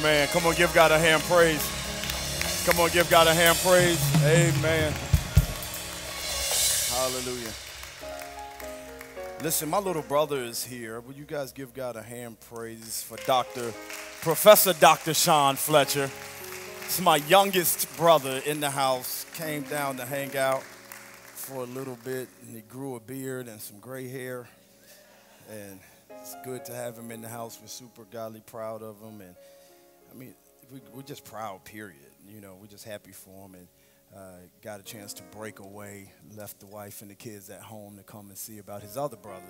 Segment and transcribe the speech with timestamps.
[0.00, 0.28] Amen.
[0.28, 1.62] Come on, give God a hand praise.
[2.64, 4.00] Come on, give God a hand praise.
[4.24, 4.94] Amen.
[6.88, 7.52] Hallelujah.
[9.42, 11.00] Listen, my little brother is here.
[11.00, 13.74] Will you guys give God a hand praise for Dr.
[14.22, 15.12] Professor Dr.
[15.12, 16.08] Sean Fletcher?
[16.86, 19.26] It's my youngest brother in the house.
[19.34, 23.60] Came down to hang out for a little bit, and he grew a beard and
[23.60, 24.48] some gray hair.
[25.50, 25.78] And
[26.08, 27.58] it's good to have him in the house.
[27.60, 29.20] We're super godly proud of him.
[29.20, 29.34] And
[30.10, 30.34] I mean,
[30.72, 31.96] we, we're just proud, period.
[32.28, 33.54] You know, we're just happy for him.
[33.54, 33.68] And
[34.16, 37.96] uh, got a chance to break away, left the wife and the kids at home
[37.96, 39.44] to come and see about his other brother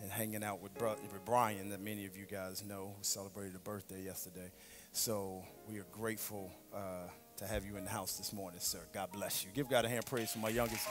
[0.00, 3.56] and hanging out with, bro- with Brian, that many of you guys know, who celebrated
[3.56, 4.52] a birthday yesterday.
[4.92, 8.78] So we are grateful uh, to have you in the house this morning, sir.
[8.92, 9.50] God bless you.
[9.54, 10.86] Give God a hand praise for my youngest,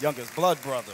[0.00, 0.92] youngest blood brother.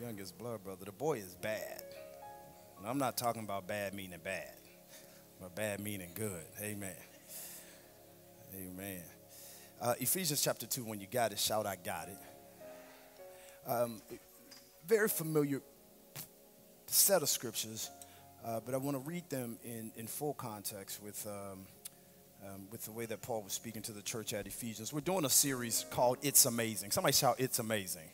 [0.00, 0.84] Youngest blood brother.
[0.84, 1.82] The boy is bad.
[2.78, 4.52] And I'm not talking about bad meaning bad,
[5.40, 6.44] but bad meaning good.
[6.60, 6.94] Amen.
[8.54, 9.02] Amen.
[9.80, 12.18] Uh, Ephesians chapter 2, when you got it, shout, I got it.
[13.68, 14.00] Um,
[14.86, 15.60] very familiar
[16.86, 17.90] set of scriptures,
[18.44, 21.66] uh, but I want to read them in, in full context with, um,
[22.46, 24.92] um, with the way that Paul was speaking to the church at Ephesians.
[24.92, 26.92] We're doing a series called It's Amazing.
[26.92, 28.08] Somebody shout, It's Amazing.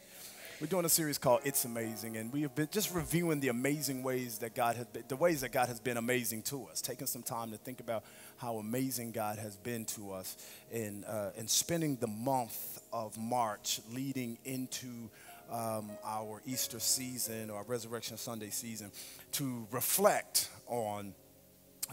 [0.62, 4.04] We're doing a series called It's Amazing, and we have been just reviewing the amazing
[4.04, 7.08] ways that God has been, the ways that God has been amazing to us, taking
[7.08, 8.04] some time to think about
[8.36, 10.36] how amazing God has been to us,
[10.72, 15.10] and, uh, and spending the month of March leading into
[15.50, 18.92] um, our Easter season or our Resurrection Sunday season
[19.32, 21.12] to reflect on,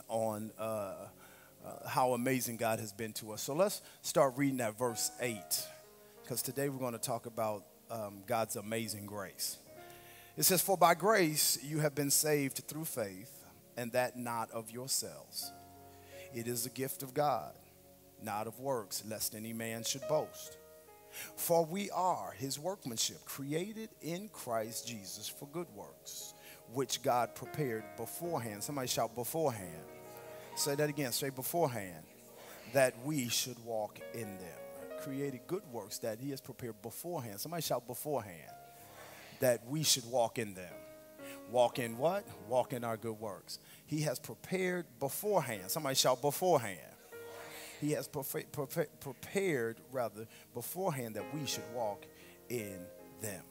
[0.09, 3.41] on uh, uh, how amazing God has been to us.
[3.41, 5.41] So let's start reading that verse 8,
[6.21, 9.57] because today we're going to talk about um, God's amazing grace.
[10.37, 13.43] It says, For by grace you have been saved through faith,
[13.75, 15.51] and that not of yourselves.
[16.33, 17.53] It is a gift of God,
[18.21, 20.57] not of works, lest any man should boast.
[21.35, 26.33] For we are his workmanship, created in Christ Jesus for good works,
[26.73, 28.63] which God prepared beforehand.
[28.63, 29.83] Somebody shout beforehand.
[30.55, 31.11] Say that again.
[31.11, 32.03] Say beforehand.
[32.73, 34.58] That we should walk in them
[35.01, 37.39] created good works that he has prepared beforehand.
[37.39, 38.51] Somebody shout beforehand.
[39.39, 40.73] That we should walk in them.
[41.51, 42.25] Walk in what?
[42.47, 43.59] Walk in our good works.
[43.85, 45.71] He has prepared beforehand.
[45.71, 46.79] Somebody shout beforehand.
[47.81, 52.05] He has prepared, rather, beforehand that we should walk
[52.49, 52.79] in
[53.21, 53.41] them.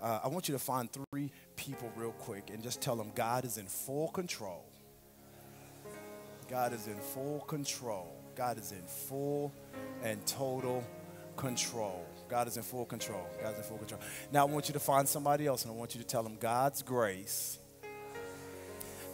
[0.00, 3.44] Uh, I want you to find three people real quick and just tell them God
[3.44, 4.64] is in full control.
[6.50, 8.21] God is in full control.
[8.34, 9.52] God is in full
[10.02, 10.84] and total
[11.36, 12.04] control.
[12.28, 13.26] God is in full control.
[13.42, 14.00] God is in full control.
[14.30, 16.36] Now I want you to find somebody else and I want you to tell them
[16.40, 17.58] God's grace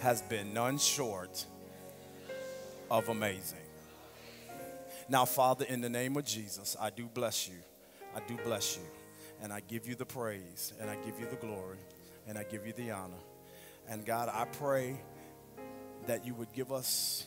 [0.01, 1.45] has been none short
[2.91, 3.59] of amazing.
[5.09, 7.57] Now, Father, in the name of Jesus, I do bless you.
[8.15, 8.83] I do bless you.
[9.43, 11.79] And I give you the praise and I give you the glory
[12.27, 13.15] and I give you the honor.
[13.89, 15.01] And God, I pray
[16.07, 17.25] that you would give us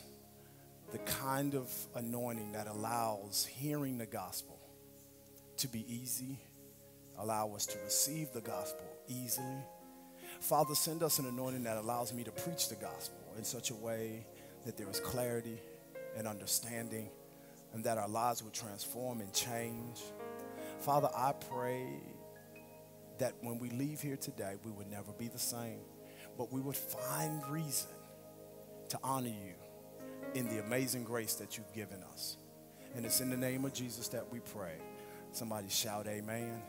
[0.92, 4.58] the kind of anointing that allows hearing the gospel
[5.56, 6.38] to be easy,
[7.18, 9.64] allow us to receive the gospel easily.
[10.40, 13.74] Father, send us an anointing that allows me to preach the gospel in such a
[13.74, 14.26] way
[14.66, 15.58] that there is clarity
[16.16, 17.08] and understanding
[17.72, 20.00] and that our lives would transform and change.
[20.80, 21.86] Father, I pray
[23.18, 25.80] that when we leave here today, we would never be the same,
[26.36, 27.88] but we would find reason
[28.90, 29.54] to honor you
[30.34, 32.36] in the amazing grace that you've given us.
[32.94, 34.74] And it's in the name of Jesus that we pray.
[35.32, 36.60] Somebody shout, Amen.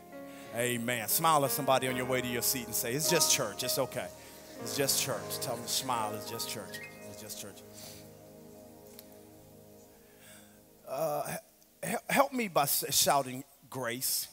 [0.56, 1.08] Amen.
[1.08, 3.62] Smile at somebody on your way to your seat and say, It's just church.
[3.62, 4.06] It's okay.
[4.62, 5.40] It's just church.
[5.40, 6.14] Tell them, smile.
[6.14, 6.78] It's just church.
[7.10, 7.62] It's just church.
[10.88, 11.36] Uh,
[12.08, 14.28] help me by shouting grace.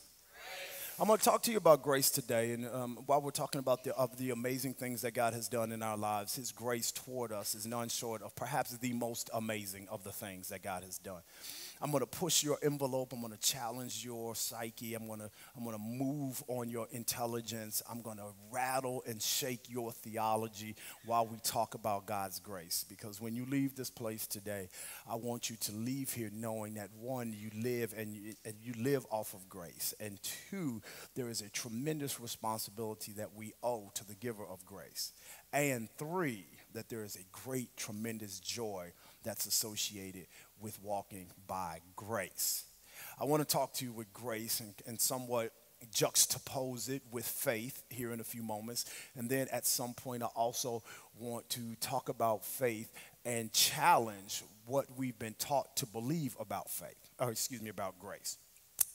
[1.01, 3.83] I'm going to talk to you about grace today, and um, while we're talking about
[3.83, 7.31] the, of the amazing things that God has done in our lives, His grace toward
[7.31, 10.99] us is none short of perhaps the most amazing of the things that God has
[10.99, 11.23] done.
[11.81, 13.11] I'm going to push your envelope.
[13.11, 14.93] I'm going to challenge your psyche.
[14.93, 17.81] I'm going to I'm going to move on your intelligence.
[17.89, 20.75] I'm going to rattle and shake your theology
[21.05, 22.85] while we talk about God's grace.
[22.87, 24.69] Because when you leave this place today,
[25.09, 28.73] I want you to leave here knowing that one, you live and you, and you
[28.77, 30.19] live off of grace, and
[30.49, 30.81] two,
[31.15, 35.13] there is a tremendous responsibility that we owe to the giver of grace,
[35.53, 38.91] and three, that there is a great, tremendous joy
[39.23, 40.25] that's associated
[40.61, 42.65] with walking by grace.
[43.19, 45.51] I want to talk to you with grace and, and somewhat
[45.93, 48.85] juxtapose it with faith here in a few moments.
[49.15, 50.83] And then at some point, I also
[51.19, 52.91] want to talk about faith
[53.25, 58.37] and challenge what we've been taught to believe about faith, or excuse me, about grace.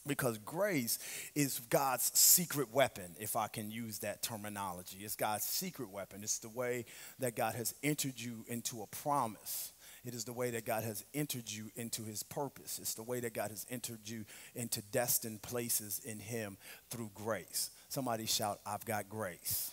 [0.06, 1.00] Because grace
[1.34, 4.98] is God's secret weapon, if I can use that terminology.
[5.00, 6.20] It's God's secret weapon.
[6.22, 6.84] It's the way
[7.18, 9.72] that God has entered you into a promise.
[10.06, 12.78] It is the way that God has entered you into his purpose.
[12.78, 14.24] It's the way that God has entered you
[14.54, 16.56] into destined places in him
[16.90, 17.70] through grace.
[17.88, 19.72] Somebody shout, I've got grace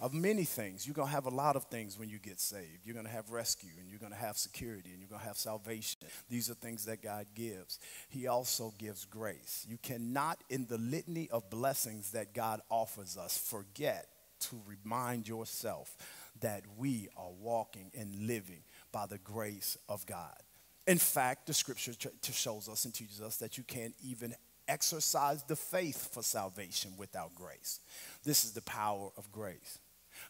[0.00, 0.86] of many things.
[0.86, 2.84] You're going to have a lot of things when you get saved.
[2.84, 5.26] You're going to have rescue and you're going to have security and you're going to
[5.26, 6.00] have salvation.
[6.28, 7.78] These are things that God gives.
[8.08, 9.66] He also gives grace.
[9.68, 14.06] You cannot, in the litany of blessings that God offers us, forget
[14.40, 15.96] to remind yourself
[16.40, 18.62] that we are walking and living
[18.94, 20.36] by the grace of God.
[20.86, 21.92] In fact, the scripture
[22.32, 24.34] shows us and teaches us that you can't even
[24.68, 27.80] exercise the faith for salvation without grace.
[28.22, 29.80] This is the power of grace.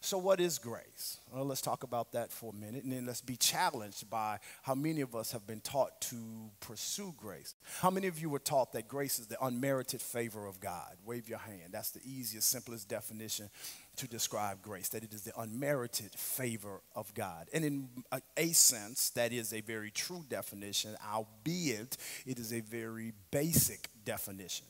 [0.05, 1.17] So, what is grace?
[1.33, 4.75] Well, let's talk about that for a minute, and then let's be challenged by how
[4.75, 7.55] many of us have been taught to pursue grace.
[7.79, 10.97] How many of you were taught that grace is the unmerited favor of God?
[11.03, 11.71] Wave your hand.
[11.71, 13.49] That's the easiest, simplest definition
[13.95, 17.47] to describe grace, that it is the unmerited favor of God.
[17.51, 21.97] And in a, a, sense, that is a very true definition, albeit
[22.27, 24.67] it is a very basic definition,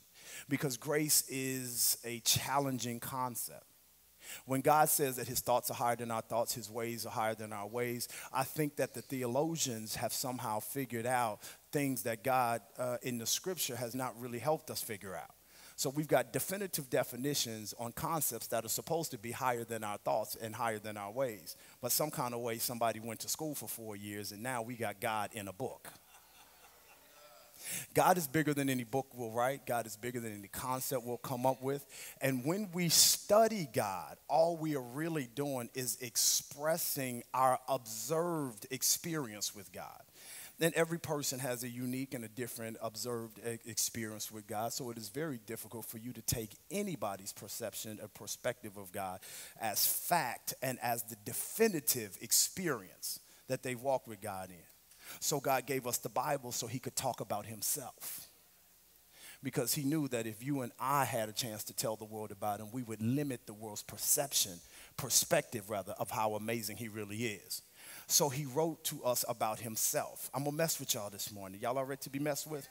[0.47, 3.65] because grace is a challenging concept.
[4.45, 7.35] When God says that his thoughts are higher than our thoughts, his ways are higher
[7.35, 11.39] than our ways, I think that the theologians have somehow figured out
[11.71, 15.35] things that God uh, in the scripture has not really helped us figure out.
[15.77, 19.97] So we've got definitive definitions on concepts that are supposed to be higher than our
[19.97, 21.57] thoughts and higher than our ways.
[21.81, 24.75] But some kind of way somebody went to school for four years and now we
[24.75, 25.89] got God in a book.
[27.93, 29.65] God is bigger than any book we'll write.
[29.65, 31.85] God is bigger than any concept we'll come up with.
[32.21, 39.55] And when we study God, all we are really doing is expressing our observed experience
[39.55, 40.01] with God.
[40.59, 44.71] And every person has a unique and a different observed experience with God.
[44.71, 49.19] So it is very difficult for you to take anybody's perception or perspective of God
[49.59, 54.74] as fact and as the definitive experience that they walk with God in.
[55.19, 58.27] So God gave us the Bible so he could talk about himself.
[59.43, 62.31] Because he knew that if you and I had a chance to tell the world
[62.31, 64.59] about him, we would limit the world's perception,
[64.97, 67.61] perspective rather, of how amazing he really is.
[68.07, 70.29] So he wrote to us about himself.
[70.33, 71.59] I'm gonna mess with y'all this morning.
[71.61, 72.67] Y'all are ready to be messed with?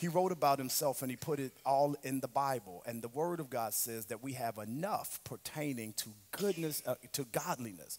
[0.00, 2.82] He wrote about himself and he put it all in the Bible.
[2.86, 7.24] And the Word of God says that we have enough pertaining to goodness, uh, to
[7.24, 7.98] godliness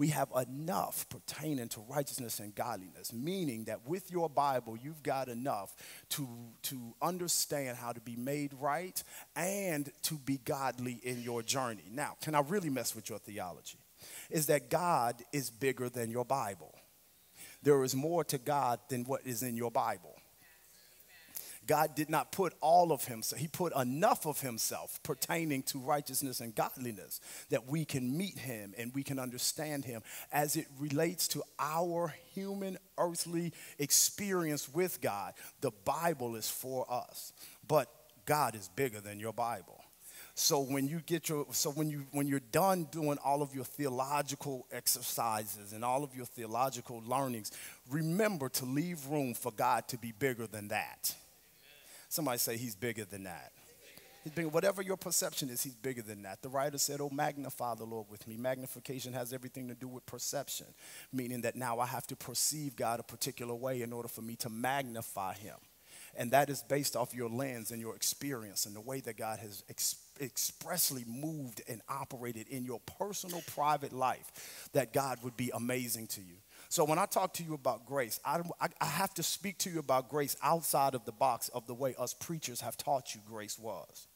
[0.00, 5.28] we have enough pertaining to righteousness and godliness, meaning that with your Bible, you've got
[5.28, 5.76] enough
[6.08, 6.26] to,
[6.62, 9.04] to understand how to be made right
[9.36, 11.84] and to be godly in your journey.
[11.92, 13.76] Now, can I really mess with your theology?
[14.30, 16.74] Is that God is bigger than your Bible.
[17.62, 20.16] There is more to God than what is in your Bible.
[21.70, 26.40] God did not put all of himself, he put enough of himself pertaining to righteousness
[26.40, 27.20] and godliness
[27.50, 30.02] that we can meet him and we can understand him
[30.32, 35.34] as it relates to our human earthly experience with God.
[35.60, 37.32] The Bible is for us,
[37.68, 37.88] but
[38.26, 39.80] God is bigger than your Bible.
[40.34, 43.64] So when you get your so when you when you're done doing all of your
[43.64, 47.52] theological exercises and all of your theological learnings,
[47.88, 51.14] remember to leave room for God to be bigger than that.
[52.10, 53.52] Somebody say he's bigger than that.
[54.24, 54.48] He's bigger.
[54.48, 56.42] Whatever your perception is, he's bigger than that.
[56.42, 58.36] The writer said, Oh, magnify the Lord with me.
[58.36, 60.66] Magnification has everything to do with perception,
[61.12, 64.34] meaning that now I have to perceive God a particular way in order for me
[64.36, 65.54] to magnify him.
[66.16, 69.38] And that is based off your lens and your experience and the way that God
[69.38, 75.52] has ex- expressly moved and operated in your personal, private life, that God would be
[75.54, 76.34] amazing to you.
[76.70, 78.40] So when I talk to you about grace, I,
[78.80, 81.96] I, have to speak to you about grace outside of the box of the way
[81.98, 84.06] us preachers have taught you grace was.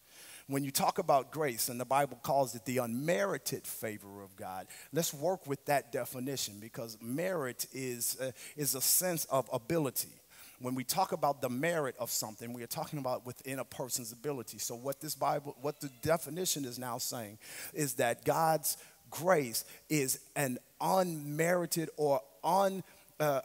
[0.47, 4.69] When you talk about grace, and the Bible calls it the unmerited favor of God,
[4.93, 10.13] let's work with that definition because merit is, uh, is a sense of ability
[10.61, 14.13] when we talk about the merit of something, we are talking about within a person's
[14.13, 14.59] ability.
[14.59, 17.39] So, what this Bible, what the definition is now saying
[17.75, 18.79] is that God's
[19.11, 22.83] grace is an unmerited or un,
[23.21, 23.41] uh,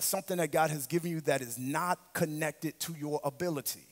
[0.00, 3.86] something that God has given you that is not connected to your ability.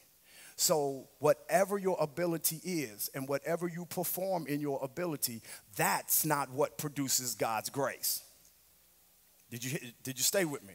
[0.56, 5.40] So, whatever your ability is and whatever you perform in your ability,
[5.74, 8.22] that's not what produces God's grace.
[9.50, 10.74] Did you, did you stay with me?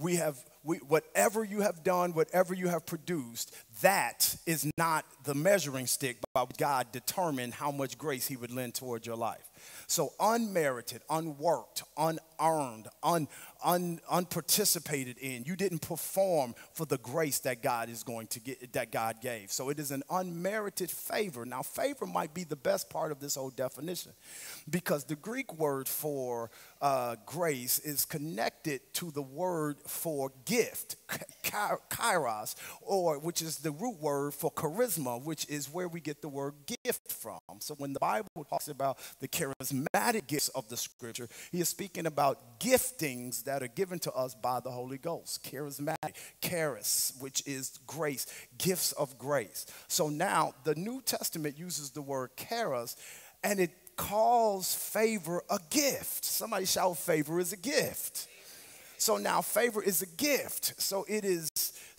[0.00, 5.34] we have we, whatever you have done, whatever you have produced, that is not the
[5.34, 9.49] measuring stick by which God determined how much grace He would lend toward your life.
[9.86, 13.28] So unmerited, unworked, unearned, un,
[13.64, 15.44] un, unparticipated in.
[15.44, 19.50] You didn't perform for the grace that God is going to get that God gave.
[19.50, 21.44] So it is an unmerited favor.
[21.44, 24.12] Now, favor might be the best part of this whole definition
[24.68, 26.50] because the Greek word for
[26.80, 30.96] uh, grace is connected to the word for gift,
[31.42, 36.28] charis, or which is the root word for charisma, which is where we get the
[36.28, 37.40] word gift from.
[37.60, 39.28] So when the Bible talks about the
[39.60, 44.34] charismatic gifts of the scripture, he is speaking about giftings that are given to us
[44.34, 45.44] by the Holy Ghost.
[45.44, 48.26] Charismatic, charis, which is grace,
[48.58, 49.66] gifts of grace.
[49.88, 52.96] So now the New Testament uses the word charis
[53.42, 56.24] and it calls favor a gift.
[56.24, 58.28] Somebody shout, favor is a gift.
[58.96, 60.80] So now favor is a gift.
[60.80, 61.48] So it is,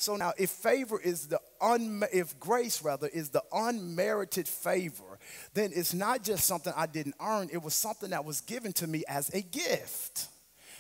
[0.02, 5.20] so now if favor is the un, if grace rather is the unmerited favor,
[5.54, 8.88] then it's not just something I didn't earn, it was something that was given to
[8.88, 10.28] me as a gift.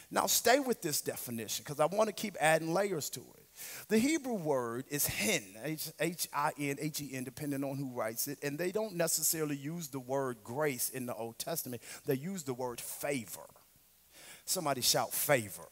[0.10, 3.46] Now stay with this definition because I want to keep adding layers to it.
[3.90, 5.44] The Hebrew word is hin,
[6.00, 8.40] H I N, H E N, depending on who writes it.
[8.42, 12.56] And they don't necessarily use the word grace in the Old Testament, they use the
[12.56, 13.46] word favor.
[14.46, 15.68] Somebody shout favor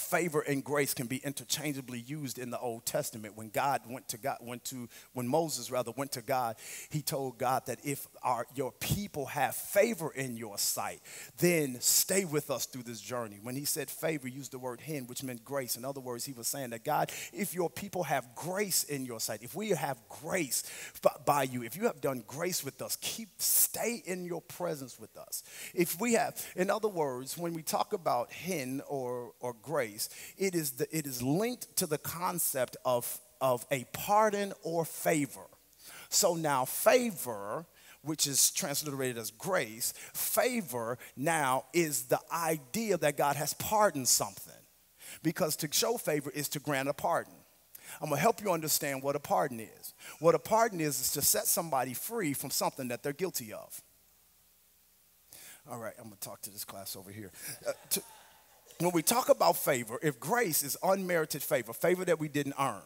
[0.00, 3.36] favor and grace can be interchangeably used in the Old Testament.
[3.36, 6.56] When God went to God, went to when Moses rather went to God,
[6.90, 11.00] he told God that if our your people have favor in your sight,
[11.38, 13.38] then stay with us through this journey.
[13.42, 15.76] When he said favor, used the word hin, which meant grace.
[15.76, 19.20] In other words, he was saying that God, if your people have grace in your
[19.20, 20.62] sight, if we have grace
[21.26, 25.16] by you, if you have done grace with us, keep stay in your presence with
[25.16, 25.42] us.
[25.74, 30.08] If we have, in other words, when we talk about hin or or grace grace,
[30.36, 35.46] it is, the, it is linked to the concept of, of a pardon or favor.
[36.08, 37.66] So now, favor,
[38.02, 44.52] which is transliterated as grace, favor now is the idea that God has pardoned something.
[45.22, 47.32] Because to show favor is to grant a pardon.
[48.02, 49.94] I'm gonna help you understand what a pardon is.
[50.20, 53.80] What a pardon is is to set somebody free from something that they're guilty of.
[55.70, 57.30] All right, I'm gonna talk to this class over here.
[57.66, 58.02] Uh, to,
[58.80, 62.82] when we talk about favor, if grace is unmerited favor, favor that we didn't earn,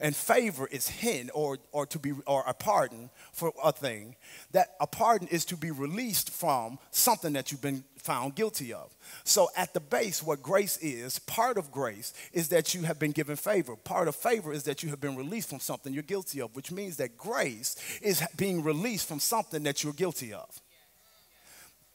[0.00, 4.16] and favor is hin or, or to be or a pardon for a thing
[4.50, 8.92] that a pardon is to be released from something that you've been found guilty of.
[9.22, 13.12] So at the base what grace is part of grace is that you have been
[13.12, 13.76] given favor.
[13.76, 16.72] Part of favor is that you have been released from something you're guilty of which
[16.72, 20.60] means that grace is being released from something that you're guilty of.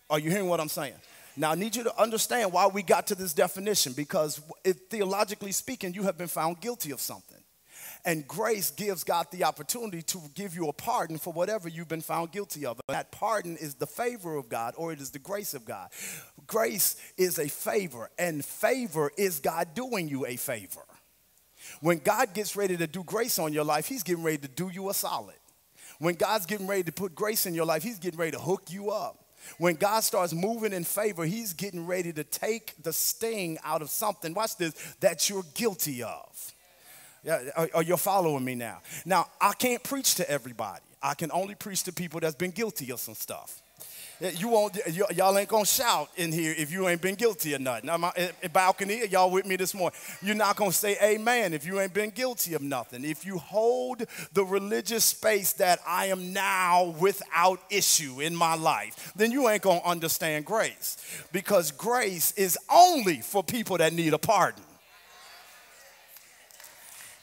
[0.09, 0.95] Are you hearing what i'm saying
[1.39, 4.41] now, I need you to understand why we got to this definition because,
[4.89, 7.41] theologically speaking, you have been found guilty of something.
[8.03, 12.01] And grace gives God the opportunity to give you a pardon for whatever you've been
[12.01, 12.81] found guilty of.
[12.89, 15.89] And that pardon is the favor of God or it is the grace of God.
[16.45, 20.83] Grace is a favor, and favor is God doing you a favor.
[21.79, 24.69] When God gets ready to do grace on your life, He's getting ready to do
[24.73, 25.35] you a solid.
[25.99, 28.63] When God's getting ready to put grace in your life, He's getting ready to hook
[28.69, 29.23] you up.
[29.57, 33.89] When God starts moving in favor, He's getting ready to take the sting out of
[33.89, 36.53] something, watch this, that you're guilty of.
[37.23, 38.79] Yeah, are, are you following me now?
[39.05, 40.81] Now, I can't preach to everybody.
[41.01, 43.61] I can only preach to people that's been guilty of some stuff.
[44.21, 44.77] You won't,
[45.15, 47.89] y'all ain't gonna shout in here if you ain't been guilty of nothing.
[47.89, 49.97] I'm at eh, eh, balcony, y'all with me this morning.
[50.21, 53.05] You're not gonna say amen if you ain't been guilty of nothing.
[53.05, 59.13] If you hold the religious space that I am now without issue in my life,
[59.15, 60.97] then you ain't gonna understand grace.
[61.31, 64.63] Because grace is only for people that need a pardon.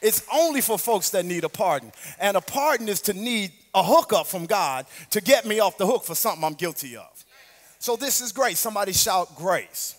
[0.01, 1.91] It's only for folks that need a pardon.
[2.19, 5.85] And a pardon is to need a hookup from God to get me off the
[5.85, 7.25] hook for something I'm guilty of.
[7.79, 8.59] So this is grace.
[8.59, 9.93] Somebody shout grace.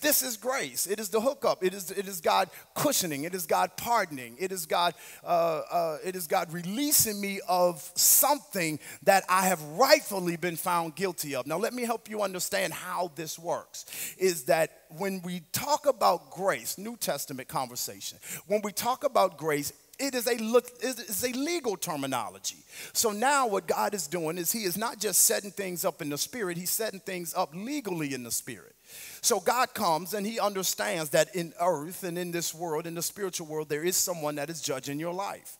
[0.00, 0.86] This is grace.
[0.86, 1.64] It is the hookup.
[1.64, 3.24] It is, it is God cushioning.
[3.24, 4.36] It is God pardoning.
[4.38, 9.60] It is God, uh, uh, it is God releasing me of something that I have
[9.62, 11.46] rightfully been found guilty of.
[11.48, 14.14] Now, let me help you understand how this works.
[14.18, 19.72] Is that when we talk about grace, New Testament conversation, when we talk about grace,
[19.98, 22.58] it is a look it is a legal terminology.
[22.92, 26.10] So now what God is doing is he is not just setting things up in
[26.10, 28.74] the spirit, he's setting things up legally in the spirit.
[29.20, 33.02] So God comes and he understands that in earth and in this world, in the
[33.02, 35.58] spiritual world, there is someone that is judging your life.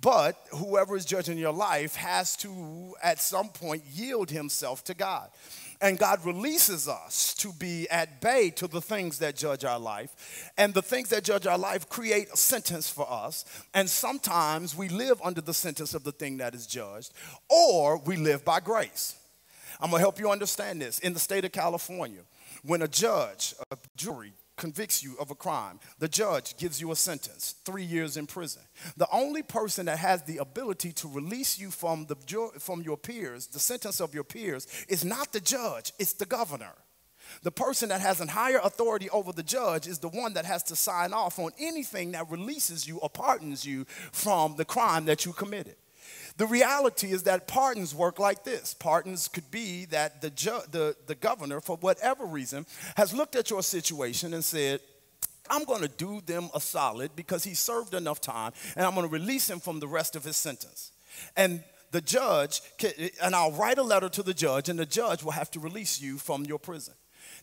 [0.00, 5.28] But whoever is judging your life has to, at some point, yield himself to God.
[5.82, 10.50] And God releases us to be at bay to the things that judge our life.
[10.58, 13.44] And the things that judge our life create a sentence for us.
[13.72, 17.12] And sometimes we live under the sentence of the thing that is judged,
[17.48, 19.16] or we live by grace.
[19.80, 20.98] I'm gonna help you understand this.
[20.98, 22.20] In the state of California,
[22.62, 26.96] when a judge, a jury, convicts you of a crime, the judge gives you a
[26.96, 28.62] sentence, three years in prison.
[28.98, 32.16] The only person that has the ability to release you from, the,
[32.58, 36.74] from your peers, the sentence of your peers, is not the judge, it's the governor.
[37.42, 40.62] The person that has a higher authority over the judge is the one that has
[40.64, 45.24] to sign off on anything that releases you or pardons you from the crime that
[45.24, 45.76] you committed.
[46.36, 48.74] The reality is that pardons work like this.
[48.74, 53.50] Pardons could be that the, ju- the, the governor, for whatever reason, has looked at
[53.50, 54.80] your situation and said,
[55.50, 59.06] I'm going to do them a solid because he served enough time and I'm going
[59.06, 60.92] to release him from the rest of his sentence.
[61.36, 65.24] And the judge, can, and I'll write a letter to the judge, and the judge
[65.24, 66.94] will have to release you from your prison.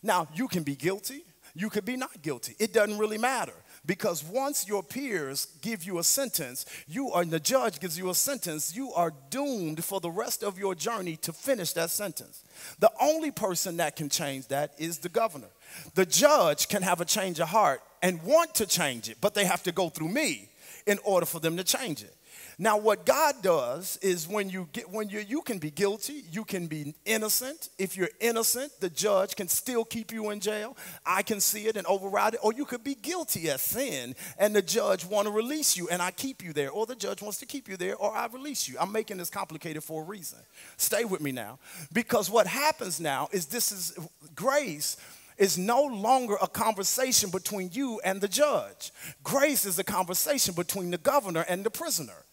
[0.02, 1.22] Now, you can be guilty,
[1.54, 2.54] you could be not guilty.
[2.58, 3.52] It doesn't really matter.
[3.88, 8.10] Because once your peers give you a sentence, you are, and the judge gives you
[8.10, 12.44] a sentence, you are doomed for the rest of your journey to finish that sentence.
[12.80, 15.48] The only person that can change that is the governor.
[15.94, 19.46] The judge can have a change of heart and want to change it, but they
[19.46, 20.50] have to go through me
[20.86, 22.14] in order for them to change it.
[22.60, 26.44] Now, what God does is when you get when you you can be guilty, you
[26.44, 27.68] can be innocent.
[27.78, 30.76] If you're innocent, the judge can still keep you in jail.
[31.06, 34.56] I can see it and override it, or you could be guilty as sin, and
[34.56, 37.38] the judge want to release you, and I keep you there, or the judge wants
[37.38, 38.76] to keep you there, or I release you.
[38.80, 40.40] I'm making this complicated for a reason.
[40.78, 41.60] Stay with me now,
[41.92, 43.96] because what happens now is this is
[44.34, 44.96] grace
[45.36, 48.90] is no longer a conversation between you and the judge.
[49.22, 52.24] Grace is a conversation between the governor and the prisoner.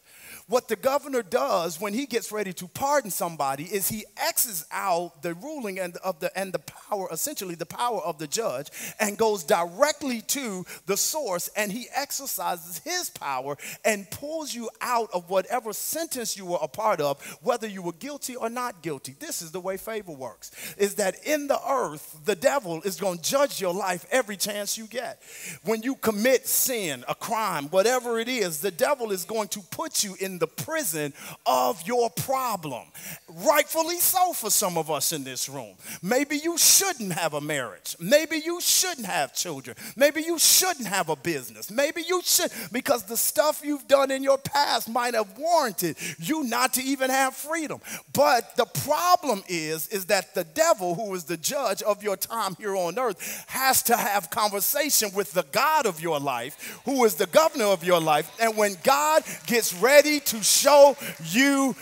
[0.48, 5.24] What the governor does when he gets ready to pardon somebody is he X's out
[5.24, 9.18] the ruling and of the and the power, essentially the power of the judge, and
[9.18, 15.32] goes directly to the source, and he exercises his power and pulls you out of
[15.32, 19.16] whatever sentence you were a part of, whether you were guilty or not guilty.
[19.20, 20.52] This is the way favor works.
[20.78, 24.78] Is that in the earth, the devil is going to judge your life every chance
[24.78, 25.24] you get.
[25.64, 30.04] When you commit sin, a crime, whatever it is, the devil is going to put
[30.04, 31.14] you in the prison
[31.46, 32.84] of your problem.
[33.28, 35.76] Rightfully so for some of us in this room.
[36.02, 37.96] Maybe you shouldn't have a marriage.
[38.00, 39.76] Maybe you shouldn't have children.
[39.96, 41.70] Maybe you shouldn't have a business.
[41.70, 46.44] Maybe you should, because the stuff you've done in your past might have warranted you
[46.44, 47.80] not to even have freedom.
[48.14, 52.56] But the problem is, is that the devil, who is the judge of your time
[52.56, 57.16] here on earth, has to have conversation with the God of your life, who is
[57.16, 58.32] the governor of your life.
[58.40, 61.76] And when God gets ready to show you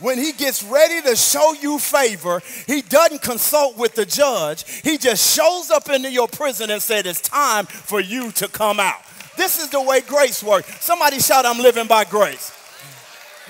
[0.00, 4.64] when he gets ready to show you favor, he doesn't consult with the judge.
[4.80, 8.80] He just shows up into your prison and said, It's time for you to come
[8.80, 9.02] out.
[9.36, 10.82] This is the way grace works.
[10.82, 12.59] Somebody shout, I'm living by grace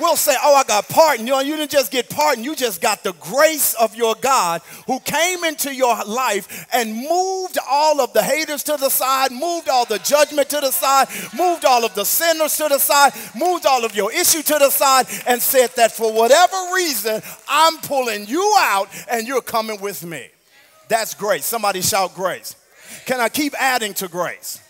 [0.01, 1.29] we'll say, Oh, I got pardoned.
[1.29, 4.63] You know, you didn't just get pardoned, you just got the grace of your God
[4.87, 9.69] who came into your life and moved all of the haters to the side, moved
[9.69, 13.67] all the judgment to the side, moved all of the sinners to the side, moved
[13.67, 18.27] all of your issue to the side, and said that for whatever reason, I'm pulling
[18.27, 20.29] you out and you're coming with me.
[20.89, 21.45] That's grace.
[21.47, 22.57] Somebody shout grace.
[23.07, 24.61] Can I keep adding to grace?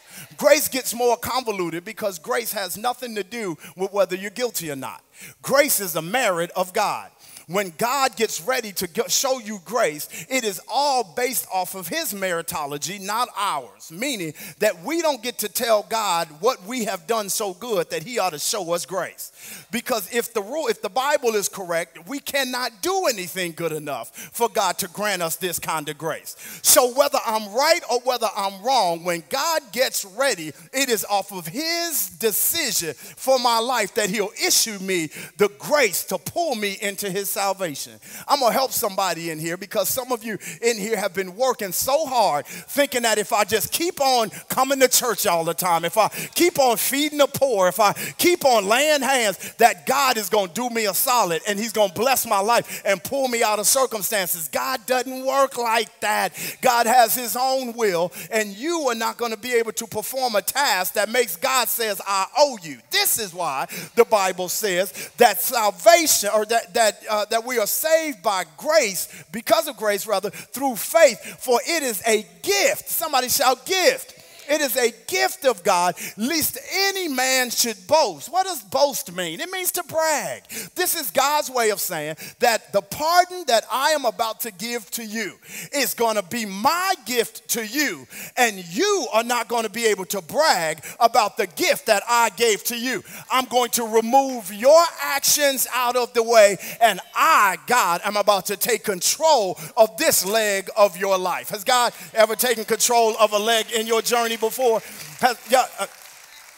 [0.41, 4.77] Grace gets more convoluted because grace has nothing to do with whether you're guilty or
[4.77, 5.05] not.
[5.43, 7.11] Grace is a merit of God
[7.51, 12.15] when God gets ready to show you grace, it is all based off of his
[12.15, 13.91] meritology, not ours.
[13.91, 18.05] Meaning that we don't get to tell God what we have done so good that
[18.05, 19.33] he ought to show us grace.
[19.73, 24.17] Because if the rule, if the Bible is correct, we cannot do anything good enough
[24.17, 26.37] for God to grant us this kind of grace.
[26.63, 31.33] So whether I'm right or whether I'm wrong, when God gets ready, it is off
[31.33, 36.79] of his decision for my life that he'll issue me the grace to pull me
[36.81, 37.93] into his salvation.
[38.29, 41.37] I'm going to help somebody in here because some of you in here have been
[41.37, 45.55] working so hard thinking that if I just keep on coming to church all the
[45.55, 49.87] time, if I keep on feeding the poor, if I keep on laying hands, that
[49.87, 52.83] God is going to do me a solid and He's going to bless my life
[52.85, 54.49] and pull me out of circumstances.
[54.49, 56.35] God doesn't work like that.
[56.61, 60.35] God has His own will, and you are not going to be able to perform
[60.35, 62.79] a task that makes God says, I owe you.
[62.91, 67.59] This is why the Bible says that salvation or that, that uh, uh, that we
[67.59, 71.21] are saved by grace, because of grace, rather, through faith.
[71.41, 72.89] For it is a gift.
[72.89, 74.20] Somebody shout, gift.
[74.51, 76.59] It is a gift of God, lest
[76.89, 78.31] any man should boast.
[78.33, 79.41] What does boast mean?
[79.41, 80.43] It means to brag.
[80.75, 84.91] This is God's way of saying that the pardon that I am about to give
[84.93, 85.35] to you
[85.73, 89.87] is going to be my gift to you, and you are not going to be
[89.87, 93.05] able to brag about the gift that I gave to you.
[93.31, 98.47] I'm going to remove your actions out of the way, and I, God, am about
[98.47, 101.51] to take control of this leg of your life.
[101.51, 104.81] Has God ever taken control of a leg in your journey before.
[105.21, 105.87] Has, yeah, uh,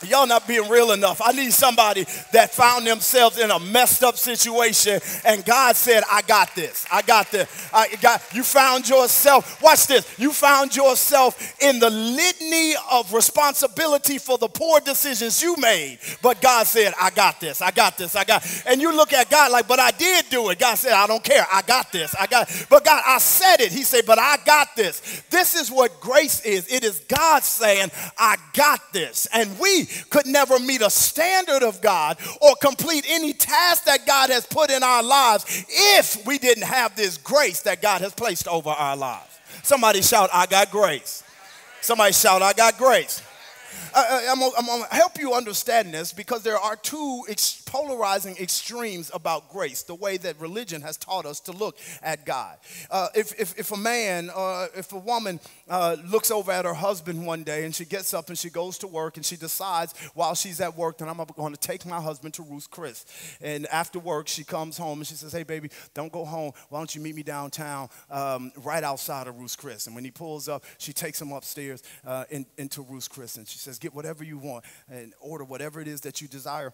[0.04, 1.20] Y'all not being real enough.
[1.24, 6.22] I need somebody that found themselves in a messed up situation and God said, I
[6.22, 6.86] got this.
[6.90, 7.70] I got this.
[7.72, 14.18] I got, you found yourself, watch this, you found yourself in the litany of responsibility
[14.18, 15.98] for the poor decisions you made.
[16.22, 17.62] But God said, I got this.
[17.62, 18.16] I got this.
[18.16, 20.58] I got, and you look at God like, but I did do it.
[20.58, 21.46] God said, I don't care.
[21.52, 22.14] I got this.
[22.18, 23.72] I got, but God, I said it.
[23.72, 25.22] He said, but I got this.
[25.30, 26.72] This is what grace is.
[26.72, 29.26] It is God saying, I got this.
[29.32, 34.30] And we could never meet a standard of God or complete any task that God
[34.30, 38.48] has put in our lives if we didn't have this grace that God has placed
[38.48, 39.38] over our lives.
[39.62, 41.22] Somebody shout, I got grace.
[41.80, 43.22] Somebody shout, I got grace.
[43.94, 49.10] I, am going to help you understand this because there are two ex- polarizing extremes
[49.14, 52.58] about grace, the way that religion has taught us to look at God.
[52.90, 56.74] Uh, if, if, if, a man or if a woman uh, looks over at her
[56.74, 59.94] husband one day and she gets up and she goes to work and she decides
[60.14, 63.04] while she's at work that I'm going to take my husband to Ruth's Chris.
[63.40, 66.52] And after work, she comes home and she says, Hey, baby, don't go home.
[66.68, 69.86] Why don't you meet me downtown um, right outside of Ruth's Chris?
[69.86, 73.48] And when he pulls up, she takes him upstairs uh, in, into Ruth's Chris and
[73.48, 76.72] she says, Get whatever you want and order whatever it is that you desire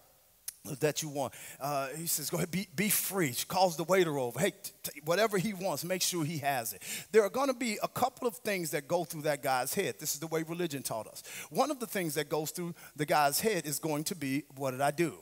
[0.81, 1.33] that you want.
[1.59, 3.33] Uh, he says, go ahead, be, be free.
[3.33, 4.39] She calls the waiter over.
[4.39, 6.83] Hey, t- whatever he wants, make sure he has it.
[7.11, 9.95] There are going to be a couple of things that go through that guy's head.
[9.99, 11.23] This is the way religion taught us.
[11.49, 14.73] One of the things that goes through the guy's head is going to be, what
[14.73, 15.15] did I do?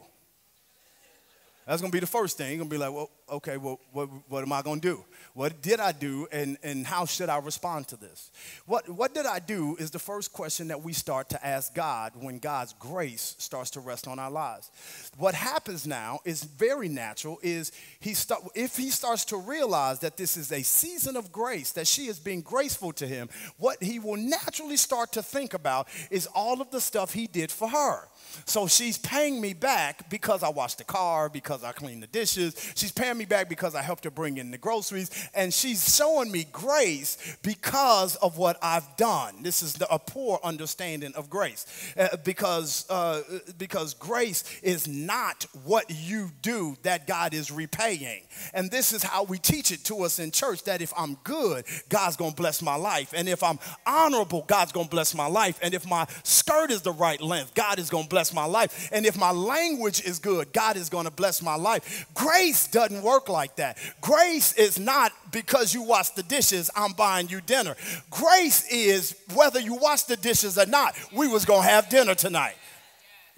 [1.66, 2.50] That's going to be the first thing.
[2.50, 5.04] You're going to be like, well, okay, well, what, what am I going to do?
[5.34, 8.30] What did I do and, and how should I respond to this?
[8.66, 12.12] What, what did I do is the first question that we start to ask God
[12.14, 14.70] when God's grace starts to rest on our lives.
[15.18, 20.16] What happens now is very natural is he start, if he starts to realize that
[20.16, 23.98] this is a season of grace, that she is being graceful to him, what he
[23.98, 28.08] will naturally start to think about is all of the stuff he did for her.
[28.44, 32.54] So she's paying me back because I washed the car, because I cleaned the dishes.
[32.74, 35.10] She's paying me back because I helped her bring in the groceries.
[35.34, 39.42] And she's showing me grace because of what I've done.
[39.42, 41.66] This is the, a poor understanding of grace.
[41.98, 43.22] Uh, because, uh,
[43.58, 48.22] because grace is not what you do that God is repaying.
[48.54, 51.64] And this is how we teach it to us in church that if I'm good,
[51.88, 53.12] God's gonna bless my life.
[53.14, 55.58] And if I'm honorable, God's gonna bless my life.
[55.62, 58.88] And if my skirt is the right length, God is gonna bless bless my life.
[58.92, 62.06] And if my language is good, God is going to bless my life.
[62.14, 63.76] Grace doesn't work like that.
[64.00, 67.76] Grace is not because you wash the dishes, I'm buying you dinner.
[68.10, 72.14] Grace is whether you wash the dishes or not, we was going to have dinner
[72.14, 72.54] tonight.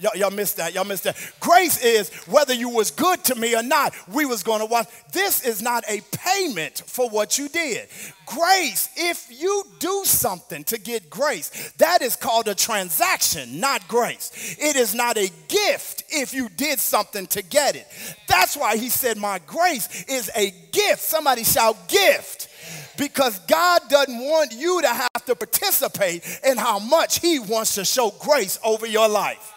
[0.01, 0.73] Y'all, y'all missed that.
[0.73, 1.17] Y'all missed that.
[1.41, 4.87] Grace is whether you was good to me or not, we was going to watch.
[5.13, 7.89] This is not a payment for what you did.
[8.25, 14.57] Grace, if you do something to get grace, that is called a transaction, not grace.
[14.61, 17.89] It is not a gift if you did something to get it.
[18.29, 21.01] That's why he said, My grace is a gift.
[21.01, 22.49] Somebody shout, gift
[22.97, 27.85] because God doesn't want you to have to participate in how much He wants to
[27.85, 29.55] show grace over your life.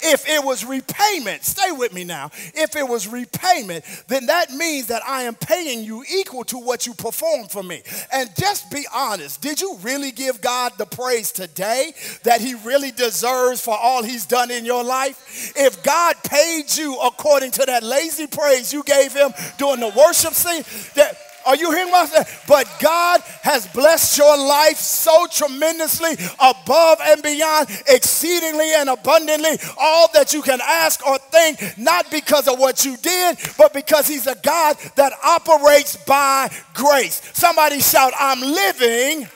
[0.00, 2.30] If it was repayment, stay with me now.
[2.54, 6.86] If it was repayment, then that means that I am paying you equal to what
[6.86, 7.82] you performed for me.
[8.12, 11.92] And just be honest, did you really give God the praise today
[12.24, 15.52] that He really deserves for all He's done in your life?
[15.56, 20.34] If God paid you according to that lazy praise you gave Him during the worship
[20.34, 20.62] scene,
[20.94, 22.38] that are you hearing what I'm saying?
[22.48, 30.08] But God has blessed your life so tremendously above and beyond, exceedingly and abundantly, all
[30.14, 34.26] that you can ask or think, not because of what you did, but because He's
[34.26, 37.22] a God that operates by grace.
[37.32, 39.28] Somebody shout, I'm living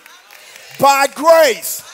[0.80, 1.86] by grace.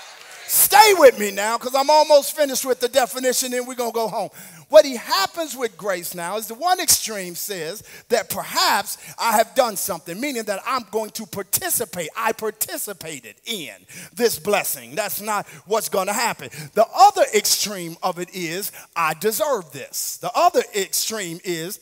[0.46, 3.94] Stay with me now because I'm almost finished with the definition and we're going to
[3.94, 4.30] go home.
[4.68, 9.54] What he happens with grace now is the one extreme says that perhaps I have
[9.54, 12.08] done something, meaning that I'm going to participate.
[12.16, 13.74] I participated in
[14.14, 14.96] this blessing.
[14.96, 16.50] That's not what's going to happen.
[16.74, 20.16] The other extreme of it is I deserve this.
[20.16, 21.78] The other extreme is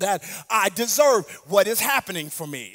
[0.00, 2.74] that I deserve what is happening for me.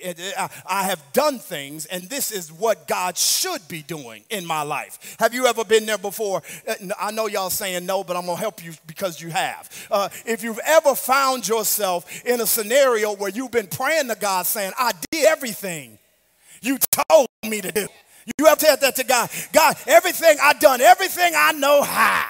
[0.65, 5.15] I have done things, and this is what God should be doing in my life.
[5.19, 6.41] Have you ever been there before?
[6.67, 9.87] Uh, I know y'all saying no, but I'm gonna help you because you have.
[9.89, 14.45] Uh, if you've ever found yourself in a scenario where you've been praying to God
[14.45, 15.97] saying, I did everything
[16.61, 16.77] you
[17.09, 17.87] told me to do.
[18.37, 19.29] You have said that to God?
[19.51, 22.25] God, everything I've done, everything I know how.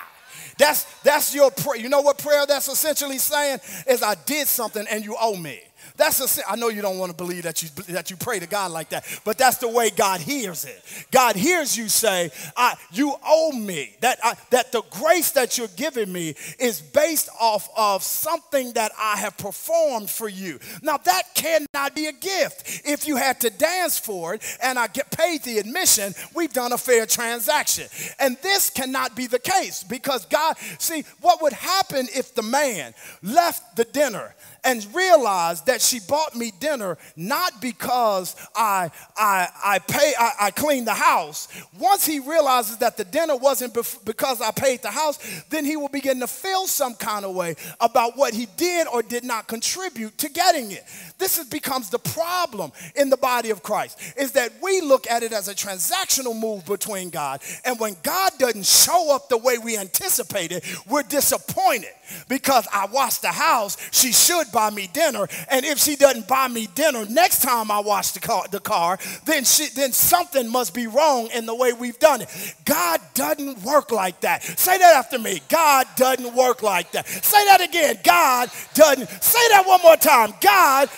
[0.57, 1.81] That's, that's your prayer.
[1.81, 3.59] You know what prayer that's essentially saying?
[3.87, 5.61] Is I did something and you owe me.
[5.95, 8.47] That's a, I know you don't want to believe that you, that you pray to
[8.47, 10.83] God like that, but that's the way God hears it.
[11.11, 13.95] God hears you say, I, You owe me.
[14.01, 18.91] That, I, that the grace that you're giving me is based off of something that
[18.99, 20.59] I have performed for you.
[20.81, 22.81] Now, that cannot be a gift.
[22.85, 26.71] If you had to dance for it and I get paid the admission, we've done
[26.71, 27.87] a fair transaction.
[28.19, 32.93] And this cannot be the case because God, see, what would happen if the man
[33.21, 39.79] left the dinner and realized that she bought me dinner not because I, I, I,
[39.79, 41.47] pay, I, I cleaned the house.
[41.77, 45.75] Once he realizes that the dinner wasn't bef- because I paid the house, then he
[45.75, 49.47] will begin to feel some kind of way about what he did or did not
[49.47, 50.83] contribute to getting it.
[51.17, 55.23] This is, becomes the problem in the body of Christ, is that we look at
[55.23, 57.41] it as a transactional move between God.
[57.65, 61.91] And when God doesn't show up the way we anticipated, we're disappointed
[62.29, 65.27] because I washed the house, she should buy me dinner.
[65.49, 68.97] And if she doesn't buy me dinner next time I wash the car, the car
[69.25, 72.55] then, she, then something must be wrong in the way we've done it.
[72.63, 74.43] God doesn't work like that.
[74.43, 75.41] Say that after me.
[75.49, 77.07] God doesn't work like that.
[77.07, 77.97] Say that again.
[78.03, 79.09] God doesn't.
[79.21, 80.33] Say that one more time.
[80.39, 80.89] God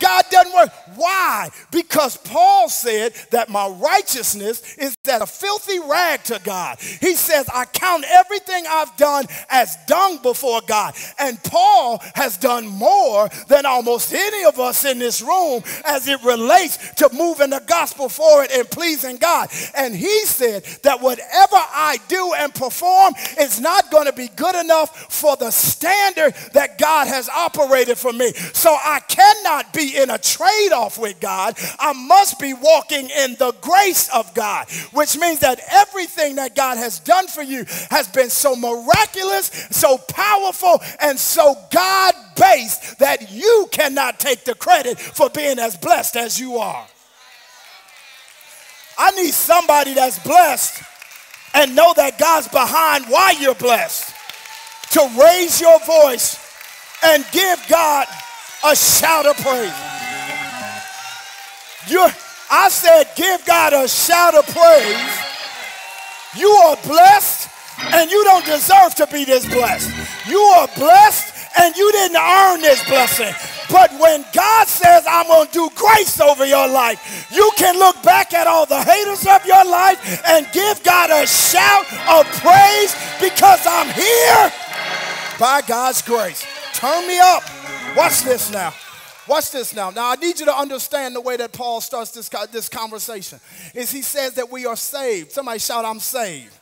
[0.00, 0.70] God doesn't work.
[0.96, 1.48] Why?
[1.70, 6.78] Because Paul said that my righteousness is that a filthy rag to God.
[6.78, 10.94] He says, I count everything I've done as dung before God.
[11.18, 16.22] And Paul has done more than almost any of us in this room as it
[16.24, 19.48] relates to moving the gospel forward and pleasing God.
[19.76, 24.54] And he said that whatever I do and perform is not going to be good
[24.54, 28.32] enough for the standard that God has operated for me.
[28.32, 31.58] So I cannot be in a trade off with God.
[31.78, 36.78] I must be walking in the grace of God, which means that everything that God
[36.78, 43.30] has done for you has been so miraculous, so powerful, and so God based that
[43.30, 46.86] you cannot take the credit for being as blessed as you are.
[48.96, 50.82] I need somebody that's blessed
[51.54, 54.14] and know that God's behind why you're blessed
[54.90, 56.38] to raise your voice
[57.04, 58.06] and give God
[58.64, 59.72] a shout of praise.
[61.86, 62.08] you
[62.50, 65.28] I said, give God a shout of praise.
[66.36, 67.48] You are blessed
[67.92, 69.90] and you don't deserve to be this blessed.
[70.26, 73.34] You are blessed and you didn't earn this blessing.
[73.70, 78.02] But when God says, I'm going to do grace over your life, you can look
[78.02, 82.96] back at all the haters of your life and give God a shout of praise
[83.20, 84.52] because I'm here
[85.38, 86.46] by God's grace.
[86.72, 87.42] Turn me up.
[87.96, 88.72] Watch this now.
[89.28, 89.90] Watch this now.
[89.90, 93.38] Now, I need you to understand the way that Paul starts this, this conversation.
[93.74, 95.32] Is he says that we are saved.
[95.32, 96.57] Somebody shout, I'm saved.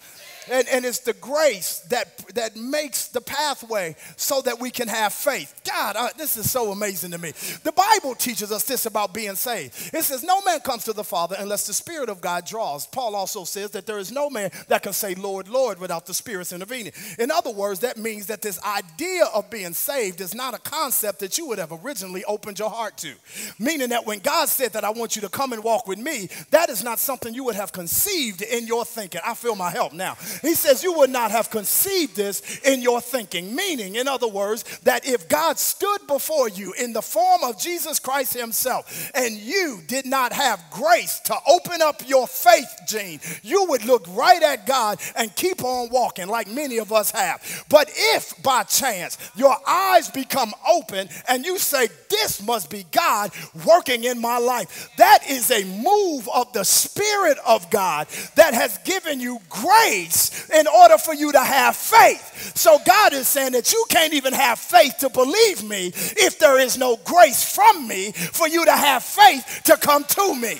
[0.50, 5.12] And, and it's the grace that, that makes the pathway so that we can have
[5.12, 5.60] faith.
[5.64, 7.32] God, uh, this is so amazing to me.
[7.64, 9.94] The Bible teaches us this about being saved.
[9.94, 12.86] It says, No man comes to the Father unless the Spirit of God draws.
[12.86, 16.14] Paul also says that there is no man that can say, Lord, Lord, without the
[16.14, 16.92] Spirit's intervening.
[17.18, 21.20] In other words, that means that this idea of being saved is not a concept
[21.20, 23.12] that you would have originally opened your heart to.
[23.58, 26.28] Meaning that when God said that I want you to come and walk with me,
[26.50, 29.20] that is not something you would have conceived in your thinking.
[29.24, 30.16] I feel my help now.
[30.42, 33.54] He says, You would not have conceived this in your thinking.
[33.54, 37.98] Meaning, in other words, that if God stood before you in the form of Jesus
[37.98, 43.64] Christ Himself and you did not have grace to open up your faith, Gene, you
[43.66, 47.64] would look right at God and keep on walking like many of us have.
[47.68, 53.30] But if by chance your eyes become open and you say, This must be God
[53.66, 58.78] working in my life, that is a move of the Spirit of God that has
[58.78, 62.56] given you grace in order for you to have faith.
[62.56, 66.58] So God is saying that you can't even have faith to believe me if there
[66.58, 70.58] is no grace from me for you to have faith to come to me.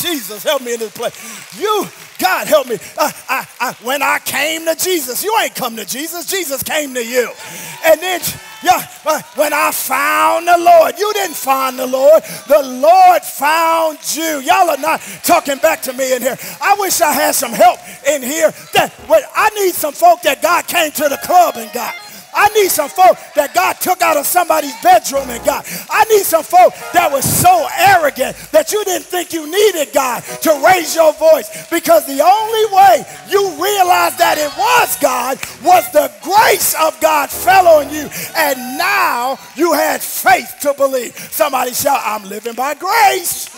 [0.00, 1.60] Jesus, help me in this place.
[1.60, 1.86] You,
[2.18, 2.78] God, help me.
[2.98, 6.26] Uh, I, I, when I came to Jesus, you ain't come to Jesus.
[6.26, 7.30] Jesus came to you.
[7.84, 8.20] And then,
[8.62, 12.22] yeah, uh, when I found the Lord, you didn't find the Lord.
[12.48, 14.40] The Lord found you.
[14.40, 16.36] Y'all are not talking back to me in here.
[16.60, 17.78] I wish I had some help
[18.08, 18.50] in here.
[18.74, 18.94] That,
[19.34, 21.94] I need some folk that God came to the club and got.
[22.36, 25.64] I need some folk that God took out of somebody's bedroom and got.
[25.90, 30.22] I need some folk that was so arrogant that you didn't think you needed God
[30.42, 35.90] to raise your voice because the only way you realized that it was God was
[35.92, 41.16] the grace of God fell on you and now you had faith to believe.
[41.16, 43.48] Somebody shout, I'm living by grace.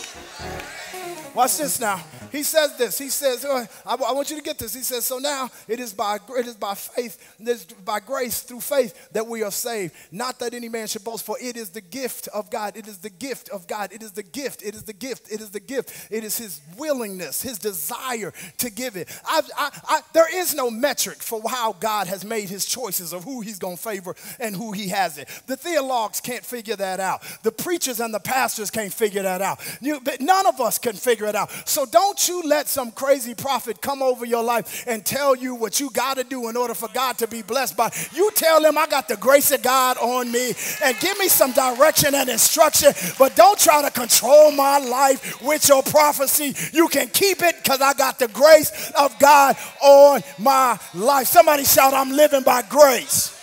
[1.35, 2.01] Watch this now.
[2.33, 2.99] He says this.
[2.99, 4.75] He says, I, I, want you to get this.
[4.75, 8.41] He says, so now it is by it is by faith, it is by grace
[8.41, 9.95] through faith that we are saved.
[10.11, 12.77] Not that any man should boast, for it is the gift of God.
[12.77, 13.93] It is the gift of God.
[13.93, 14.63] It is the gift.
[14.63, 15.31] It is the gift.
[15.31, 16.09] It is the gift.
[16.11, 19.09] It is his willingness, his desire to give it.
[19.27, 23.41] I, I, there is no metric for how God has made his choices of who
[23.41, 25.29] he's going to favor and who he hasn't.
[25.47, 27.23] The theologues can't figure that out.
[27.43, 29.61] The preachers and the pastors can't figure that out.
[29.81, 31.51] You, none of us can figure it out.
[31.69, 35.55] So don't don't you let some crazy prophet come over your life and tell you
[35.55, 37.91] what you got to do in order for God to be blessed by.
[38.13, 40.53] You tell them, I got the grace of God on me
[40.83, 45.69] and give me some direction and instruction, but don't try to control my life with
[45.69, 46.55] your prophecy.
[46.77, 51.29] You can keep it because I got the grace of God on my life.
[51.29, 53.38] Somebody shout, I'm living by grace.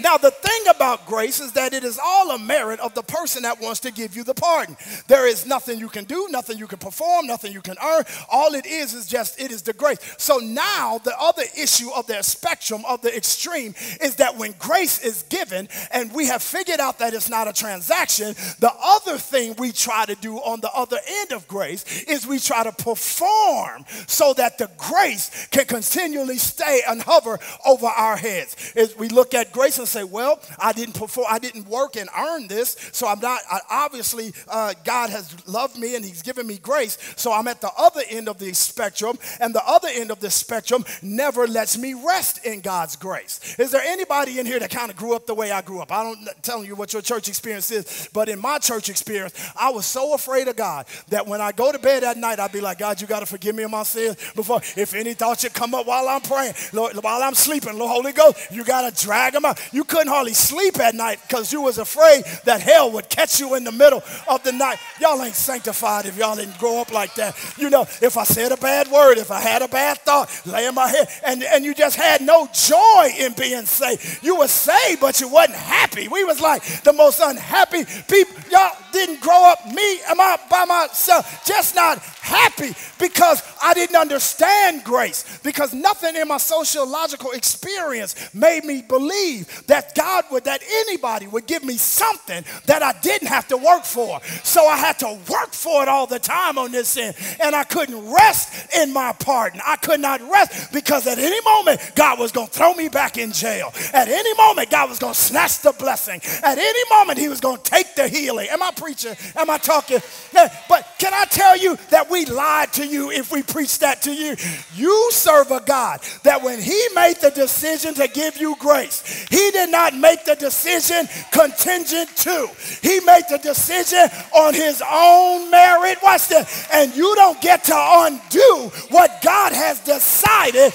[0.00, 3.42] Now, the thing about grace is that it is all a merit of the person
[3.42, 4.76] that wants to give you the pardon.
[5.08, 8.04] There is nothing you can do, nothing you can perform, nothing you can earn.
[8.30, 9.98] All it is is just, it is the grace.
[10.18, 15.04] So now, the other issue of the spectrum of the extreme is that when grace
[15.04, 19.54] is given and we have figured out that it's not a transaction, the other thing
[19.58, 23.84] we try to do on the other end of grace is we try to perform
[24.06, 28.72] so that the grace can continually stay and hover over our heads.
[28.76, 32.08] As we look at grace and say, well, I didn't perform, I didn't work and
[32.16, 36.46] earn this, so I'm not, I, obviously, uh, God has loved me and He's given
[36.46, 40.10] me grace, so I'm at the other end of the spectrum, and the other end
[40.10, 43.56] of the spectrum never lets me rest in God's grace.
[43.58, 45.92] Is there anybody in here that kind of grew up the way I grew up?
[45.92, 49.70] I don't telling you what your church experience is, but in my church experience, I
[49.70, 52.60] was so afraid of God that when I go to bed at night, I'd be
[52.60, 55.54] like, God, you got to forgive me of my sins before, if any thought should
[55.54, 59.04] come up while I'm praying, Lord, while I'm sleeping, Lord Holy Ghost, you got to
[59.04, 59.60] drag them out.
[59.70, 63.54] You couldn't hardly sleep at night because you was afraid that hell would catch you
[63.54, 64.78] in the middle of the night.
[65.00, 67.36] Y'all ain't sanctified if y'all didn't grow up like that.
[67.56, 70.66] You know, if I said a bad word, if I had a bad thought, lay
[70.66, 74.22] in my head, and, and you just had no joy in being saved.
[74.22, 76.08] You were saved, but you wasn't happy.
[76.08, 78.34] We was like the most unhappy people.
[78.50, 83.96] Y'all didn't grow up me, am I by myself, just not happy because I didn't
[83.96, 85.40] understand grace.
[85.42, 91.46] Because nothing in my sociological experience made me believe that God would, that anybody would
[91.46, 94.20] give me something that I didn't have to work for.
[94.42, 97.16] So I had to work for it all the time on this end.
[97.42, 99.60] And I couldn't rest in my pardon.
[99.66, 103.18] I could not rest because at any moment, God was going to throw me back
[103.18, 103.72] in jail.
[103.92, 106.20] At any moment, God was going to snatch the blessing.
[106.42, 108.48] At any moment, He was going to take the healing.
[108.50, 109.14] Am I preaching?
[109.36, 109.98] Am I talking?
[110.32, 114.12] But can I tell you that we lied to you if we preached that to
[114.12, 114.36] you?
[114.74, 119.41] You serve a God that when He made the decision to give you grace, He
[119.50, 122.48] did not make the decision contingent to.
[122.82, 125.98] He made the decision on his own merit.
[126.02, 126.68] Watch this.
[126.72, 130.72] And you don't get to undo what God has decided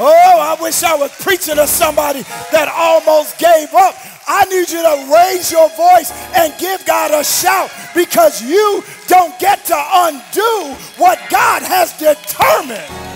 [0.00, 3.96] Oh, I wish I was preaching to somebody that almost gave up.
[4.28, 9.36] I need you to raise your voice and give God a shout because you don't
[9.40, 13.07] get to undo what God has determined.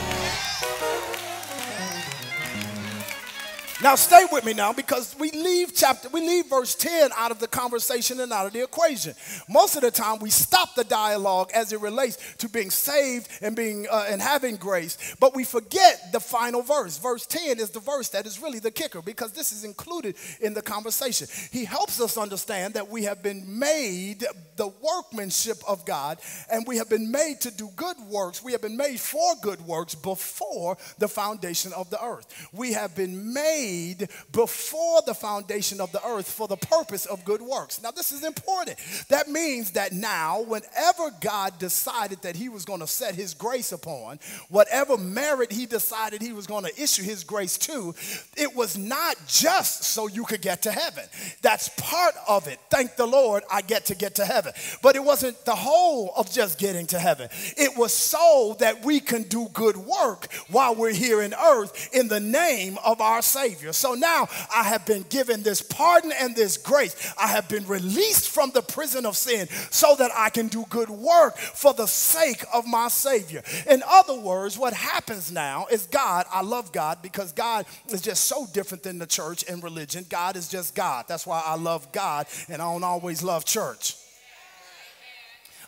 [3.82, 7.40] Now stay with me now because we leave chapter, we leave verse 10 out of
[7.40, 9.12] the conversation and out of the equation.
[9.48, 13.56] Most of the time we stop the dialogue as it relates to being saved and
[13.56, 16.96] being uh, and having grace, but we forget the final verse.
[16.98, 20.54] Verse 10 is the verse that is really the kicker because this is included in
[20.54, 21.26] the conversation.
[21.50, 26.18] He helps us understand that we have been made the workmanship of God
[26.52, 28.44] and we have been made to do good works.
[28.44, 32.48] We have been made for good works before the foundation of the earth.
[32.52, 37.24] We have been made made before the foundation of the earth for the purpose of
[37.24, 37.82] good works.
[37.82, 38.78] Now, this is important.
[39.08, 43.72] That means that now, whenever God decided that He was going to set His grace
[43.72, 47.94] upon, whatever merit He decided He was going to issue His grace to,
[48.36, 51.04] it was not just so you could get to heaven.
[51.40, 52.58] That's part of it.
[52.70, 54.52] Thank the Lord, I get to get to heaven.
[54.82, 59.00] But it wasn't the whole of just getting to heaven, it was so that we
[59.00, 63.61] can do good work while we're here in earth in the name of our Savior.
[63.62, 63.72] Savior.
[63.72, 67.14] So now I have been given this pardon and this grace.
[67.16, 70.90] I have been released from the prison of sin so that I can do good
[70.90, 73.42] work for the sake of my Savior.
[73.70, 78.24] In other words, what happens now is God, I love God because God is just
[78.24, 80.06] so different than the church and religion.
[80.08, 81.04] God is just God.
[81.06, 83.96] That's why I love God and I don't always love church.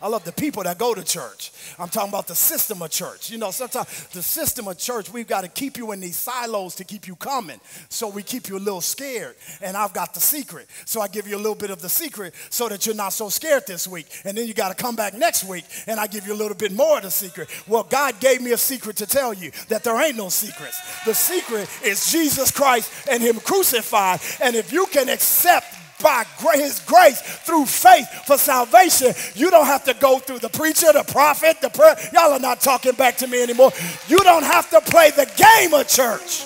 [0.05, 1.51] I love the people that go to church.
[1.79, 3.31] I'm talking about the system of church.
[3.31, 6.75] You know, sometimes the system of church, we've got to keep you in these silos
[6.75, 7.59] to keep you coming.
[7.89, 9.35] So we keep you a little scared.
[9.63, 10.69] And I've got the secret.
[10.85, 13.31] So I give you a little bit of the secret so that you're not so
[13.31, 14.07] scared this week.
[14.27, 16.55] And then you got to come back next week and I give you a little
[16.55, 17.49] bit more of the secret.
[17.67, 20.83] Well, God gave me a secret to tell you that there ain't no secrets.
[21.07, 24.21] The secret is Jesus Christ and Him crucified.
[24.43, 25.65] And if you can accept
[26.05, 26.25] by
[26.55, 29.13] his grace through faith for salvation.
[29.35, 31.97] You don't have to go through the preacher, the prophet, the prayer.
[32.13, 33.73] Y'all are not talking back to me anymore.
[34.07, 36.45] You don't have to play the game of church.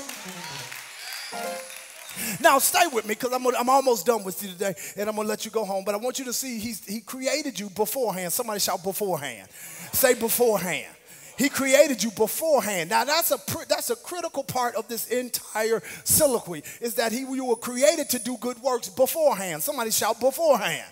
[2.40, 5.26] Now, stay with me because I'm, I'm almost done with you today and I'm going
[5.26, 5.84] to let you go home.
[5.84, 8.32] But I want you to see he's, he created you beforehand.
[8.32, 9.48] Somebody shout beforehand.
[9.92, 10.94] Say beforehand.
[11.38, 12.90] He created you beforehand.
[12.90, 17.44] Now that's a that's a critical part of this entire soliloquy is that he you
[17.44, 19.62] were created to do good works beforehand.
[19.62, 20.84] Somebody shout beforehand.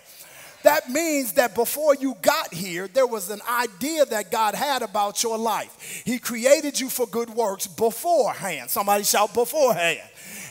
[0.63, 5.21] That means that before you got here, there was an idea that God had about
[5.21, 6.01] your life.
[6.05, 8.69] He created you for good works beforehand.
[8.69, 10.01] Somebody shout beforehand.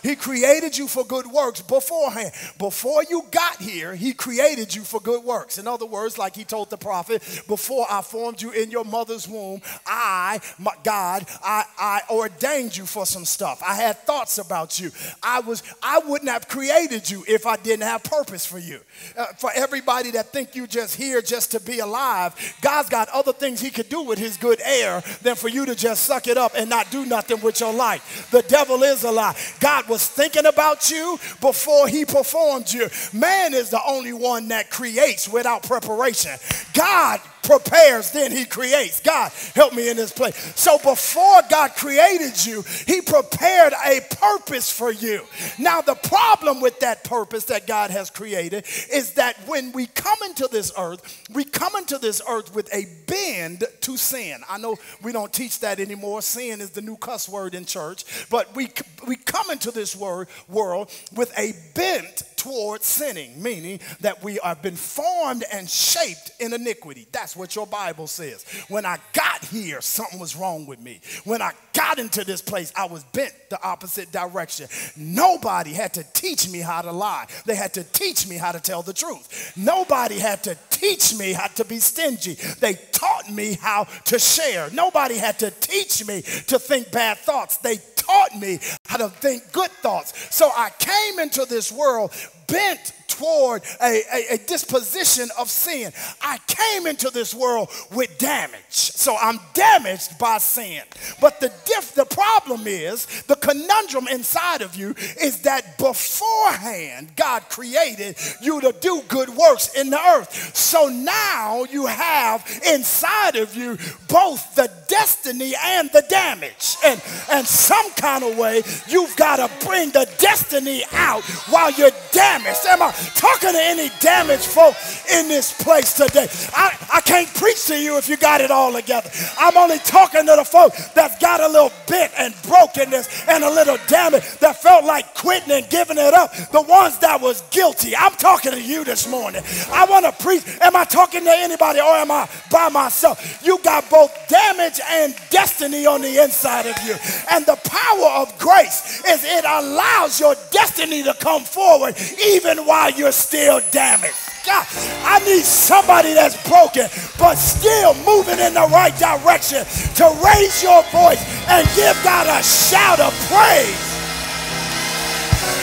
[0.06, 2.30] He created you for good works beforehand.
[2.58, 5.58] Before you got here, He created you for good works.
[5.58, 9.26] In other words, like He told the prophet, before I formed you in your mother's
[9.26, 13.60] womb, I, my God, I, I ordained you for some stuff.
[13.66, 14.92] I had thoughts about you.
[15.24, 18.78] I was, I wouldn't have created you if I didn't have purpose for you.
[19.18, 23.32] Uh, for everybody that think you just here just to be alive, God's got other
[23.32, 26.38] things He could do with His good air than for you to just suck it
[26.38, 28.30] up and not do nothing with your life.
[28.30, 29.36] The devil is a lie.
[29.58, 32.86] God was was thinking about you before he performed you.
[33.14, 36.32] Man is the only one that creates without preparation.
[36.74, 39.00] God prepares, then he creates.
[39.00, 40.36] God, help me in this place.
[40.56, 45.22] So before God created you, he prepared a purpose for you.
[45.58, 50.18] Now, the problem with that purpose that God has created is that when we come
[50.26, 54.40] into this earth, we come into this earth with a bend to sin.
[54.48, 56.22] I know we don't teach that anymore.
[56.22, 58.70] Sin is the new cuss word in church, but we,
[59.06, 64.62] we come into this word, world with a bent towards sinning, meaning that we have
[64.62, 67.06] been formed and shaped in iniquity.
[67.12, 68.44] That's what your Bible says.
[68.68, 71.00] When I got here, something was wrong with me.
[71.24, 74.68] When I got into this place, I was bent the opposite direction.
[74.96, 77.26] Nobody had to teach me how to lie.
[77.44, 79.52] They had to teach me how to tell the truth.
[79.56, 82.34] Nobody had to teach me how to be stingy.
[82.60, 84.70] They taught me how to share.
[84.70, 87.56] Nobody had to teach me to think bad thoughts.
[87.58, 87.76] They
[88.06, 90.34] taught me how to think good thoughts.
[90.34, 92.12] So I came into this world
[92.46, 95.92] bent toward a, a, a, disposition of sin.
[96.22, 98.56] I came into this world with damage.
[98.70, 100.82] So I'm damaged by sin.
[101.20, 107.48] But the diff, the problem is, the conundrum inside of you is that beforehand God
[107.48, 110.54] created you to do good works in the earth.
[110.54, 113.78] So now you have inside of you
[114.08, 116.76] both the destiny and the damage.
[116.84, 121.90] And and some kind of way you've got to bring the destiny out while you're
[122.12, 122.60] damaged.
[122.66, 124.74] Am I talking to any damaged folk
[125.12, 126.28] in this place today.
[126.54, 129.10] I, I can't preach to you if you got it all together.
[129.38, 133.50] I'm only talking to the folk that's got a little bit and brokenness and a
[133.50, 136.34] little damage that felt like quitting and giving it up.
[136.50, 137.96] The ones that was guilty.
[137.96, 139.42] I'm talking to you this morning.
[139.70, 140.42] I want to preach.
[140.60, 143.42] Am I talking to anybody or am I by myself?
[143.44, 146.94] You got both damage and destiny on the inside of you.
[147.32, 151.94] And the power of grace is it allows your destiny to come forward
[152.24, 154.14] even while you're still damaged.
[154.46, 154.66] God,
[155.02, 156.86] I need somebody that's broken
[157.18, 159.66] but still moving in the right direction
[159.98, 161.18] to raise your voice
[161.50, 163.86] and give God a shout of praise.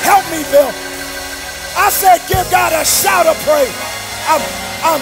[0.04, 0.68] Help me, Bill.
[1.78, 3.72] I said, give God a shout of praise.
[4.28, 4.42] I'm,
[4.84, 5.02] I'm,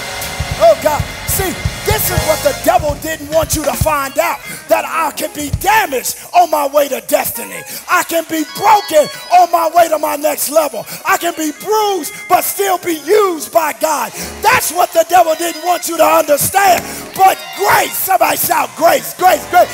[0.62, 1.02] oh God.
[1.28, 5.34] See, this is what the devil didn't want you to find out that I can
[5.34, 7.62] be damaged on my way to destiny.
[7.90, 9.08] I can be broken
[9.40, 10.86] on my way to my next level.
[11.06, 14.12] I can be bruised but still be used by God.
[14.42, 16.84] That's what the devil didn't want you to understand.
[17.16, 19.70] But grace, somebody shout grace, grace, grace.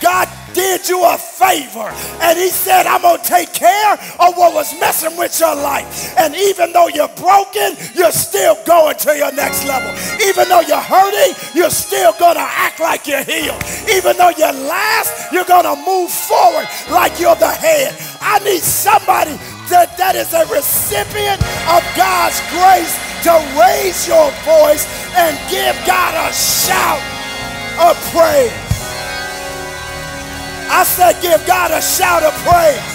[0.00, 1.88] God did you a favor.
[2.20, 6.14] And he said, I'm going to take care of what was messing with your life.
[6.18, 9.90] And even though you're broken, you're still going to your next level.
[10.24, 13.62] Even though you're hurting, you're still going to act like you're healed.
[13.90, 17.94] Even though you're last, you're going to move forward like you're the head.
[18.20, 19.36] I need somebody
[19.68, 22.94] that, that is a recipient of God's grace
[23.24, 24.86] to raise your voice
[25.16, 27.00] and give God a shout
[27.78, 28.71] of praise.
[30.72, 32.92] I said, give God a shout of praise.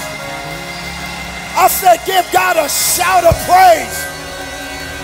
[1.53, 3.97] I said, give God a shout of praise.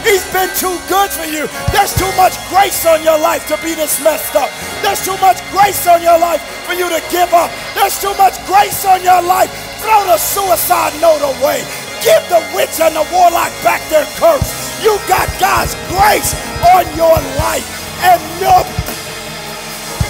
[0.02, 1.46] He's been too good for you.
[1.72, 4.50] There's too much grace on your life to be this messed up.
[4.82, 7.54] There's too much grace on your life for you to give up.
[7.78, 9.54] There's too much grace on your life.
[9.80, 11.64] Throw the suicide note away.
[12.04, 14.50] Give the witch and the warlock back their curse.
[14.84, 16.36] You got God's grace
[16.76, 17.64] on your life.
[18.04, 18.60] And your,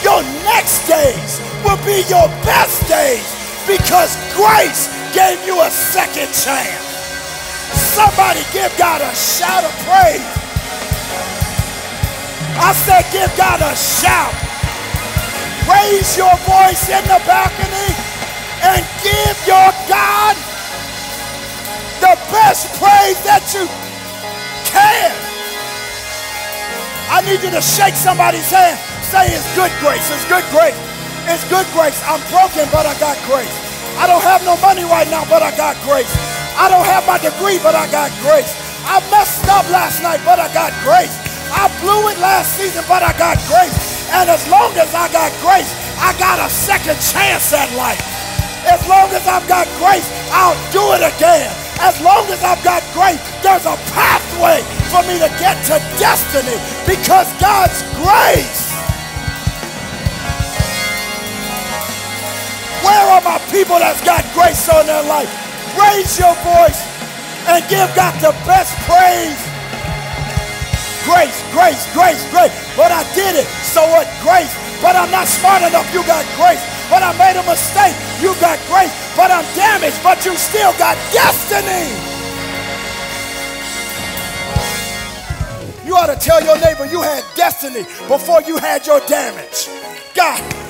[0.04, 3.24] your next days will be your best days
[3.66, 6.84] because grace gave you a second chance.
[7.96, 10.28] Somebody give God a shout of praise.
[12.60, 14.36] I said, give God a shout.
[15.66, 17.90] Raise your voice in the balcony
[18.62, 20.36] and give your God
[22.04, 23.66] the best praise that you
[24.68, 25.12] can.
[27.10, 28.93] I need you to shake somebody's hand.
[29.14, 30.10] Say it's good grace.
[30.10, 30.74] It's good grace.
[31.30, 32.02] It's good grace.
[32.10, 33.54] I'm broken, but I got grace.
[34.02, 36.10] I don't have no money right now, but I got grace.
[36.58, 38.50] I don't have my degree, but I got grace.
[38.90, 41.14] I messed up last night, but I got grace.
[41.54, 44.10] I blew it last season, but I got grace.
[44.18, 45.70] And as long as I got grace,
[46.02, 48.02] I got a second chance at life.
[48.66, 51.54] As long as I've got grace, I'll do it again.
[51.86, 56.58] As long as I've got grace, there's a pathway for me to get to destiny
[56.90, 58.74] because God's grace
[62.84, 65.32] Where are my people that's got grace on their life?
[65.80, 66.84] Raise your voice
[67.48, 69.40] and give God the best praise.
[71.08, 72.54] Grace, grace, grace, grace.
[72.76, 73.48] But I did it.
[73.64, 74.08] So what?
[74.22, 74.52] Grace.
[74.82, 75.88] But I'm not smart enough.
[75.94, 76.64] You got grace.
[76.90, 77.96] But I made a mistake.
[78.22, 78.92] You got grace.
[79.16, 80.00] But I'm damaged.
[80.04, 81.92] But you still got destiny.
[85.86, 89.68] You ought to tell your neighbor you had destiny before you had your damage.
[90.16, 90.63] God!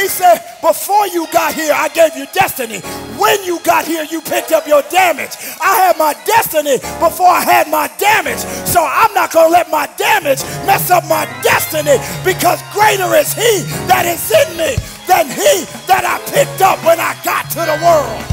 [0.00, 2.80] He said, Before you got here, I gave you destiny.
[3.20, 5.36] When you got here, you picked up your damage.
[5.60, 8.40] I had my destiny before I had my damage.
[8.64, 13.34] So I'm not going to let my damage mess up my destiny because greater is
[13.34, 17.60] He that is in me than He that I picked up when I got to
[17.68, 18.24] the world.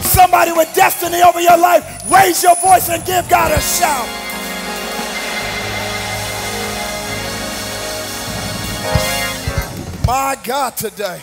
[0.00, 4.19] Somebody with destiny over your life, raise your voice and give God a shout.
[10.10, 11.22] My God, today.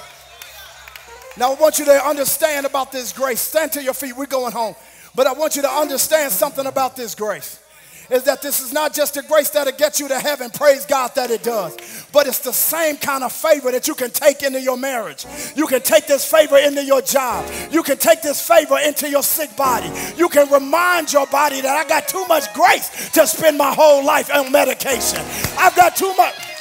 [1.36, 3.42] Now, I want you to understand about this grace.
[3.42, 4.16] Stand to your feet.
[4.16, 4.76] We're going home.
[5.14, 7.62] But I want you to understand something about this grace.
[8.10, 11.12] Is that this is not just a grace that'll get you to heaven, praise God
[11.16, 12.08] that it does.
[12.14, 15.26] But it's the same kind of favor that you can take into your marriage.
[15.54, 17.46] You can take this favor into your job.
[17.70, 19.92] You can take this favor into your sick body.
[20.16, 24.06] You can remind your body that I got too much grace to spend my whole
[24.06, 25.20] life on medication.
[25.60, 26.57] I've got too much.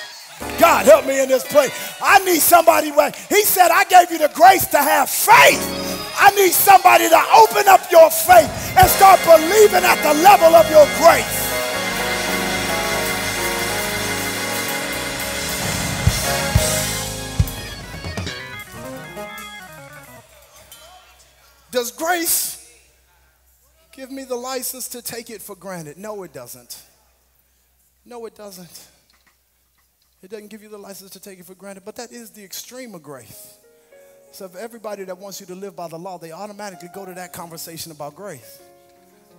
[0.58, 1.70] God, help me in this place.
[2.02, 5.62] I need somebody where he said, I gave you the grace to have faith.
[6.18, 10.70] I need somebody to open up your faith and start believing at the level of
[10.70, 11.46] your grace.
[21.70, 22.74] Does grace
[23.92, 25.98] give me the license to take it for granted?
[25.98, 26.82] No, it doesn't.
[28.06, 28.88] No, it doesn't.
[30.26, 32.42] It doesn't give you the license to take it for granted, but that is the
[32.42, 33.58] extreme of grace.
[34.32, 37.14] So, if everybody that wants you to live by the law, they automatically go to
[37.14, 38.60] that conversation about grace.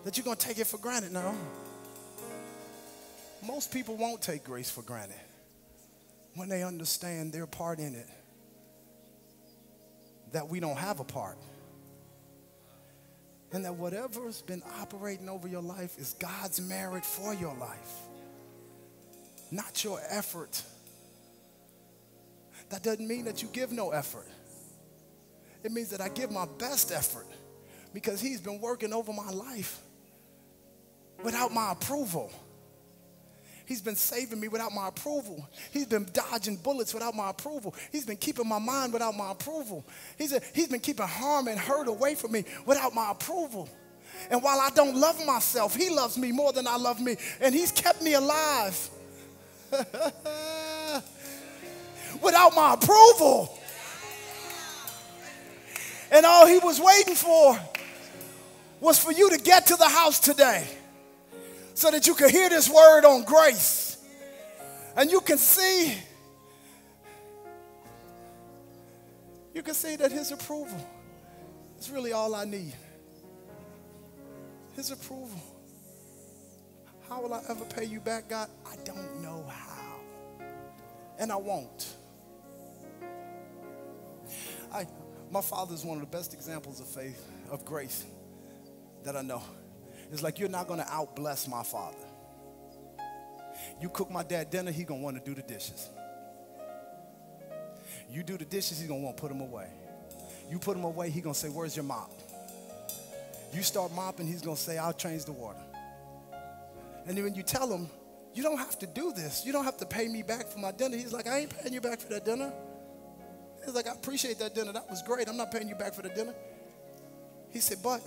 [0.05, 1.11] That you're going to take it for granted.
[1.11, 1.35] now.
[3.45, 5.19] Most people won't take grace for granted
[6.35, 8.07] when they understand their part in it,
[10.31, 11.37] that we don't have a part.
[13.51, 17.91] And that whatever's been operating over your life is God's merit for your life,
[19.51, 20.63] not your effort
[22.69, 24.27] that doesn't mean that you give no effort.
[25.63, 27.27] It means that I give my best effort
[27.93, 29.81] because He's been working over my life
[31.23, 32.31] without my approval.
[33.65, 35.45] He's been saving me without my approval.
[35.71, 37.75] He's been dodging bullets without my approval.
[37.91, 39.85] He's been keeping my mind without my approval.
[40.17, 43.67] He's, a, he's been keeping harm and hurt away from me without my approval.
[44.31, 47.17] And while I don't love myself, He loves me more than I love me.
[47.41, 48.89] And He's kept me alive.
[52.21, 53.57] without my approval.
[56.11, 57.59] And all he was waiting for
[58.79, 60.67] was for you to get to the house today
[61.73, 63.97] so that you could hear this word on grace.
[64.95, 65.95] And you can see,
[69.53, 70.83] you can see that his approval
[71.79, 72.73] is really all I need.
[74.75, 75.41] His approval.
[77.09, 78.49] How will I ever pay you back, God?
[78.65, 79.76] I don't know how.
[81.19, 81.87] And I won't.
[84.73, 84.85] I,
[85.31, 88.05] my father is one of the best examples of faith, of grace
[89.03, 89.41] that I know.
[90.11, 91.97] It's like you're not going to outbless my father.
[93.81, 95.89] You cook my dad dinner, he going to want to do the dishes.
[98.09, 99.67] You do the dishes, he's going to want to put them away.
[100.49, 102.11] You put them away, he going to say, where's your mop?
[103.53, 105.59] You start mopping, he's going to say, I'll change the water.
[107.05, 107.89] And then when you tell him,
[108.37, 109.43] you don't have to do this.
[109.43, 110.95] You don't have to pay me back for my dinner.
[110.95, 112.53] He's like, I ain't paying you back for that dinner.
[113.65, 114.71] He's like, I appreciate that dinner.
[114.71, 115.27] That was great.
[115.27, 116.35] I'm not paying you back for the dinner.
[117.49, 117.99] He said, but,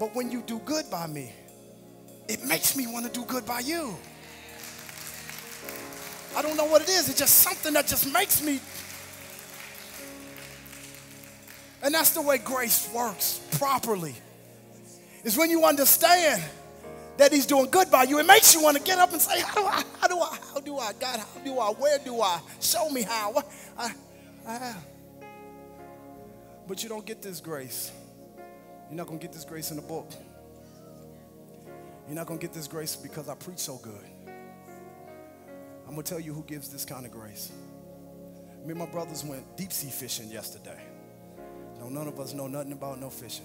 [0.00, 1.30] but when you do good by me,
[2.28, 3.94] it makes me want to do good by you.
[6.34, 7.10] I don't know what it is.
[7.10, 8.58] It's just something that just makes me.
[11.82, 14.14] And that's the way grace works properly.
[15.24, 16.42] Is when you understand
[17.18, 19.40] that he's doing good by you, it makes you want to get up and say,
[19.40, 22.20] how do I, how do I, how do I, God, how do I, where do
[22.22, 23.42] I, show me how.
[23.76, 23.92] I,
[24.46, 24.74] I.
[26.66, 27.92] But you don't get this grace.
[28.88, 30.10] You're not going to get this grace in the book.
[32.06, 34.04] You're not going to get this grace because I preach so good.
[35.86, 37.50] I'm going to tell you who gives this kind of grace.
[38.64, 40.80] Me and my brothers went deep sea fishing yesterday.
[41.78, 43.44] No, none of us know nothing about no fishing.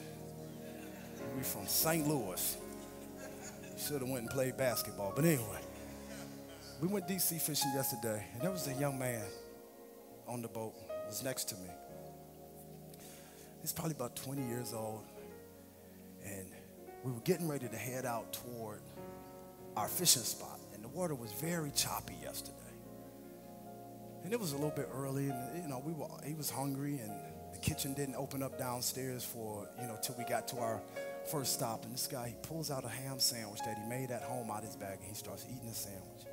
[1.35, 2.07] We from St.
[2.07, 2.57] Louis.
[3.77, 5.13] Should have went and played basketball.
[5.15, 5.59] But anyway,
[6.81, 9.23] we went sea fishing yesterday, and there was a young man
[10.27, 10.73] on the boat.
[11.07, 11.69] Was next to me.
[13.61, 15.03] He's probably about 20 years old,
[16.25, 16.47] and
[17.03, 18.81] we were getting ready to head out toward
[19.75, 22.57] our fishing spot, and the water was very choppy yesterday.
[24.23, 26.07] And it was a little bit early, and you know we were.
[26.25, 27.11] He was hungry, and
[27.53, 30.81] the kitchen didn't open up downstairs for you know till we got to our
[31.27, 34.21] first stop, and this guy, he pulls out a ham sandwich that he made at
[34.21, 36.25] home out of his bag, and he starts eating the sandwich.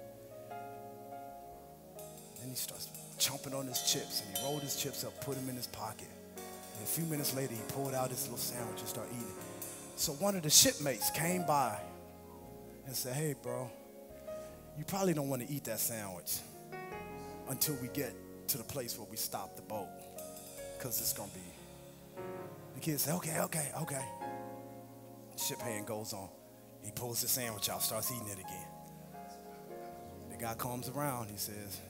[2.40, 2.88] Then he starts
[3.18, 6.08] chomping on his chips, and he rolled his chips up, put them in his pocket.
[6.36, 9.34] And a few minutes later, he pulled out his little sandwich and started eating.
[9.96, 11.78] So one of the shipmates came by
[12.86, 13.70] and said, hey, bro,
[14.78, 16.38] you probably don't want to eat that sandwich
[17.48, 18.14] until we get
[18.48, 19.88] to the place where we stop the boat,
[20.78, 22.22] because it's going to be.
[22.74, 24.04] The kid said, okay, okay, okay
[25.40, 26.28] ship hand goes on.
[26.82, 28.66] He pulls the sandwich out, starts eating it again.
[30.30, 31.28] The guy comes around.
[31.30, 31.80] He says,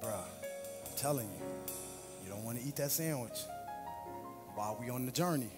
[0.00, 1.74] Bruh, I'm telling you,
[2.24, 3.38] you don't want to eat that sandwich
[4.54, 5.50] while we on the journey.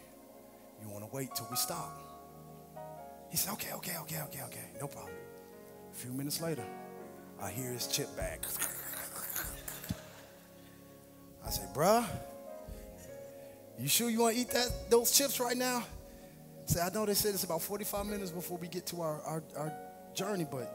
[0.83, 1.93] You want to wait till we stop.
[3.31, 5.15] He said, okay, okay, okay, okay, okay, no problem.
[5.93, 6.65] A few minutes later,
[7.41, 8.41] I hear his chip bag.
[11.47, 12.05] I say, bruh,
[13.79, 15.85] you sure you want to eat that those chips right now?
[16.79, 19.73] I know they said it's about 45 minutes before we get to our, our, our
[20.15, 20.73] journey, but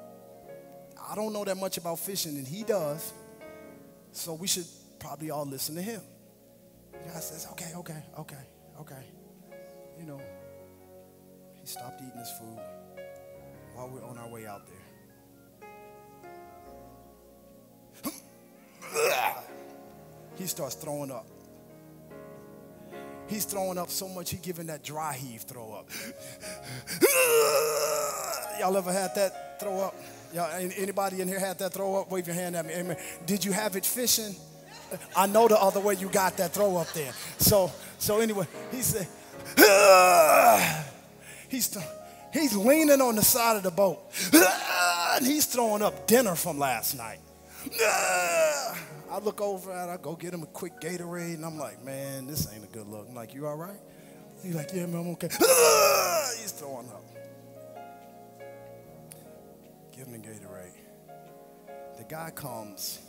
[1.10, 3.14] I don't know that much about fishing, and he does.
[4.12, 4.66] So we should
[5.00, 6.02] probably all listen to him.
[6.92, 8.44] Guy says, okay, okay, okay,
[8.82, 9.04] okay.
[10.00, 10.20] You know,
[11.54, 12.60] he stopped eating his food
[13.76, 14.76] while we're on our way out there.
[20.38, 21.28] he starts throwing up.
[23.28, 25.90] He's throwing up so much, he giving that dry heave throw up.
[28.60, 29.96] Y'all ever had that throw up?
[30.34, 32.12] Y'all, anybody in here had that throw up?
[32.12, 32.74] Wave your hand at me.
[32.74, 32.98] Amen.
[33.26, 34.36] Did you have it fishing?
[35.16, 37.12] I know the other way you got that throw up there.
[37.38, 39.08] So, so anyway, he said,
[41.50, 41.86] he's, th-
[42.32, 44.00] he's leaning on the side of the boat.
[44.34, 47.20] and he's throwing up dinner from last night.
[47.82, 52.28] I look over and I go get him a quick Gatorade, and I'm like, man,
[52.28, 53.08] this ain't a good look.
[53.10, 53.80] I'm like, you all right?
[54.44, 55.30] He's like, yeah, man, I'm okay.
[55.42, 57.04] Ah, he's throwing up.
[59.96, 60.74] Give him the Gatorade.
[61.98, 63.00] The guy comes,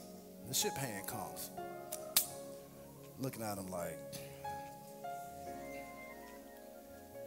[0.48, 1.50] the ship hand comes,
[3.18, 3.98] looking at him like,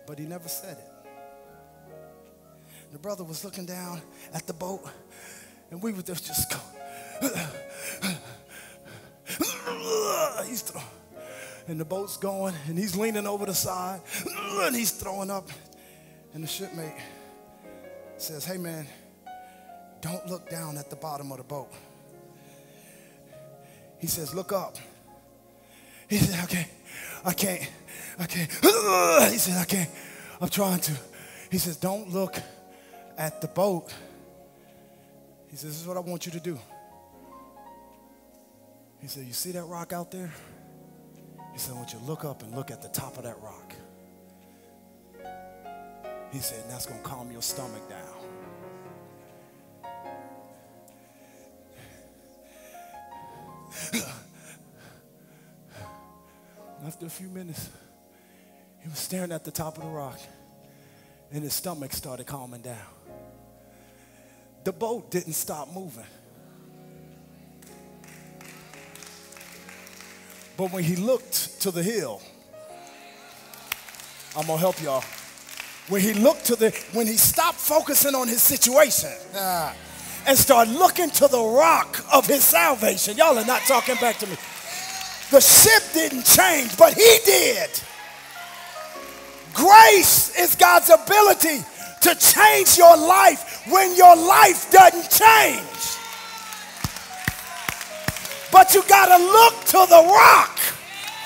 [0.08, 0.92] but he never said it.
[2.92, 4.02] The brother was looking down
[4.34, 4.90] at the boat,
[5.70, 6.79] and we were just going.
[10.46, 10.84] He's th-
[11.68, 14.02] and the boat's going, and he's leaning over the side,
[14.62, 15.50] and he's throwing up.
[16.34, 16.96] And the shipmate
[18.18, 18.88] says, Hey man,
[20.02, 21.72] don't look down at the bottom of the boat.
[24.00, 24.78] He says, Look up.
[26.10, 26.68] He said, Okay,
[27.24, 27.70] I can't.
[28.18, 28.52] I can't.
[29.32, 29.90] He said, I can't.
[30.42, 30.94] I'm trying to.
[31.52, 32.36] He says, Don't look
[33.18, 33.94] at the boat.
[35.50, 36.58] He says, This is what I want you to do.
[39.02, 40.32] He said, You see that rock out there?
[41.54, 43.40] He said, I want you to look up and look at the top of that
[43.42, 43.74] rock.
[46.32, 48.00] He said, that's going to calm your stomach down.
[56.86, 57.70] After a few minutes,
[58.80, 60.20] he was staring at the top of the rock,
[61.32, 62.78] and his stomach started calming down.
[64.64, 66.06] The boat didn't stop moving.
[70.60, 72.22] But when he looked to the hill,
[74.36, 75.06] I'm gonna help y'all.
[75.88, 79.74] When he looked to the, when he stopped focusing on his situation uh,
[80.28, 84.28] and started looking to the rock of his salvation, y'all are not talking back to
[84.28, 84.36] me.
[85.32, 87.70] The ship didn't change, but he did.
[89.54, 91.64] Grace is God's ability
[92.02, 95.99] to change your life when your life doesn't change.
[98.74, 100.60] You got to look to the rock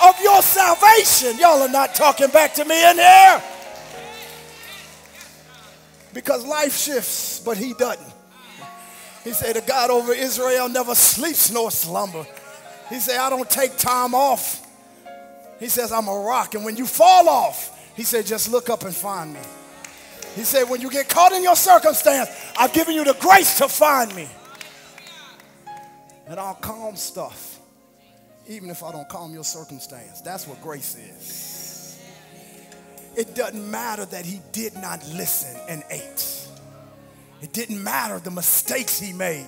[0.04, 1.38] of your salvation.
[1.40, 3.44] Y'all are not talking back to me in here.
[6.14, 8.14] Because life shifts, but he doesn't.
[9.24, 12.26] He said, The God over Israel never sleeps nor slumber.
[12.90, 14.60] He said, I don't take time off.
[15.60, 16.56] He says, I'm a rock.
[16.56, 19.40] And when you fall off, he said, just look up and find me.
[20.36, 23.68] He said, when you get caught in your circumstance, I've given you the grace to
[23.68, 24.28] find me.
[26.28, 27.60] And I'll calm stuff,
[28.48, 30.22] even if I don't calm your circumstance.
[30.22, 32.00] That's what grace is.
[33.16, 36.48] It doesn't matter that he did not listen and ate.
[37.42, 39.48] It didn't matter the mistakes he made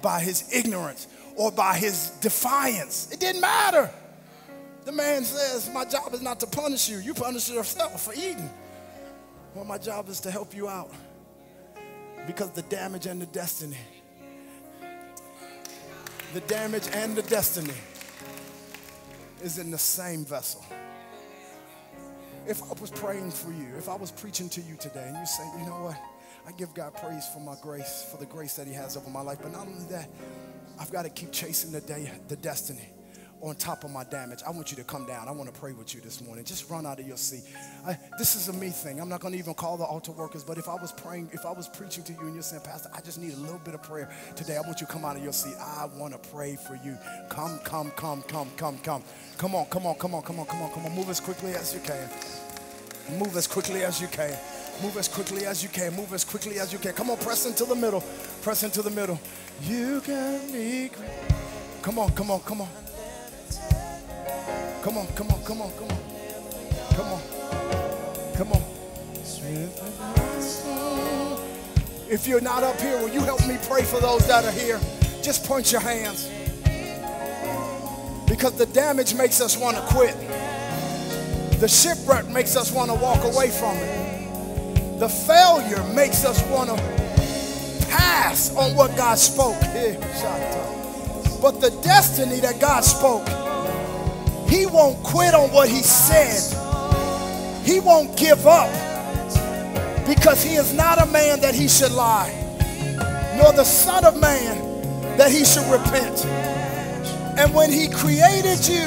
[0.00, 3.10] by his ignorance or by his defiance.
[3.12, 3.90] It didn't matter.
[4.84, 6.98] The man says, My job is not to punish you.
[6.98, 8.50] You punish yourself for eating.
[9.54, 10.90] Well, my job is to help you out
[12.26, 13.76] because the damage and the destiny,
[16.32, 17.74] the damage and the destiny
[19.42, 20.64] is in the same vessel.
[22.46, 25.26] If I was praying for you, if I was preaching to you today, and you
[25.26, 26.00] say, you know what?
[26.46, 29.20] I give God praise for my grace, for the grace that He has over my
[29.20, 29.38] life.
[29.42, 30.08] But not only that,
[30.80, 32.88] I've got to keep chasing the day, the destiny
[33.42, 34.40] on top of my damage.
[34.46, 35.26] I want you to come down.
[35.26, 36.44] I want to pray with you this morning.
[36.44, 37.42] Just run out of your seat.
[37.84, 39.00] I, this is a me thing.
[39.00, 41.44] I'm not going to even call the altar workers, but if I was praying, if
[41.44, 43.74] I was preaching to you and you're saying, Pastor, I just need a little bit
[43.74, 45.54] of prayer today, I want you to come out of your seat.
[45.58, 46.96] I want to pray for you.
[47.28, 49.02] Come, come, come, come, come, come.
[49.38, 50.94] Come on, come on, come on, come on, come on, come on.
[50.94, 52.08] Move as quickly as you can.
[53.18, 54.38] Move as quickly as you can.
[54.80, 55.92] Move as quickly as you can.
[55.96, 56.92] Move as quickly as you can.
[56.92, 58.04] Come on, press into the middle.
[58.42, 59.18] Press into the middle.
[59.62, 61.10] You can be great.
[61.82, 62.68] Come on, come on, come on.
[64.82, 65.98] Come on, come on, come on, come on.
[66.96, 67.22] Come on.
[68.34, 68.62] Come on.
[72.10, 74.80] If you're not up here, will you help me pray for those that are here?
[75.22, 76.28] Just point your hands.
[78.28, 80.16] Because the damage makes us want to quit.
[81.60, 84.98] The shipwreck makes us want to walk away from it.
[84.98, 86.76] The failure makes us want to
[87.86, 89.60] pass on what God spoke.
[91.40, 93.26] But the destiny that God spoke,
[94.52, 96.42] He won't quit on what He said.
[97.64, 98.70] He won't give up
[100.06, 102.30] because He is not a man that He should lie,
[103.38, 106.26] nor the Son of Man that He should repent.
[107.38, 108.84] And when He created you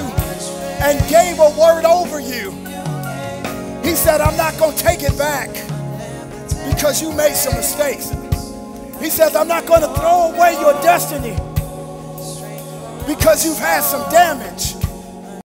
[0.86, 2.52] and gave a word over you,
[3.82, 5.50] He said, I'm not going to take it back
[6.76, 8.12] because you made some mistakes.
[9.02, 11.36] He says, I'm not going to throw away your destiny
[13.08, 14.85] because you've had some damage.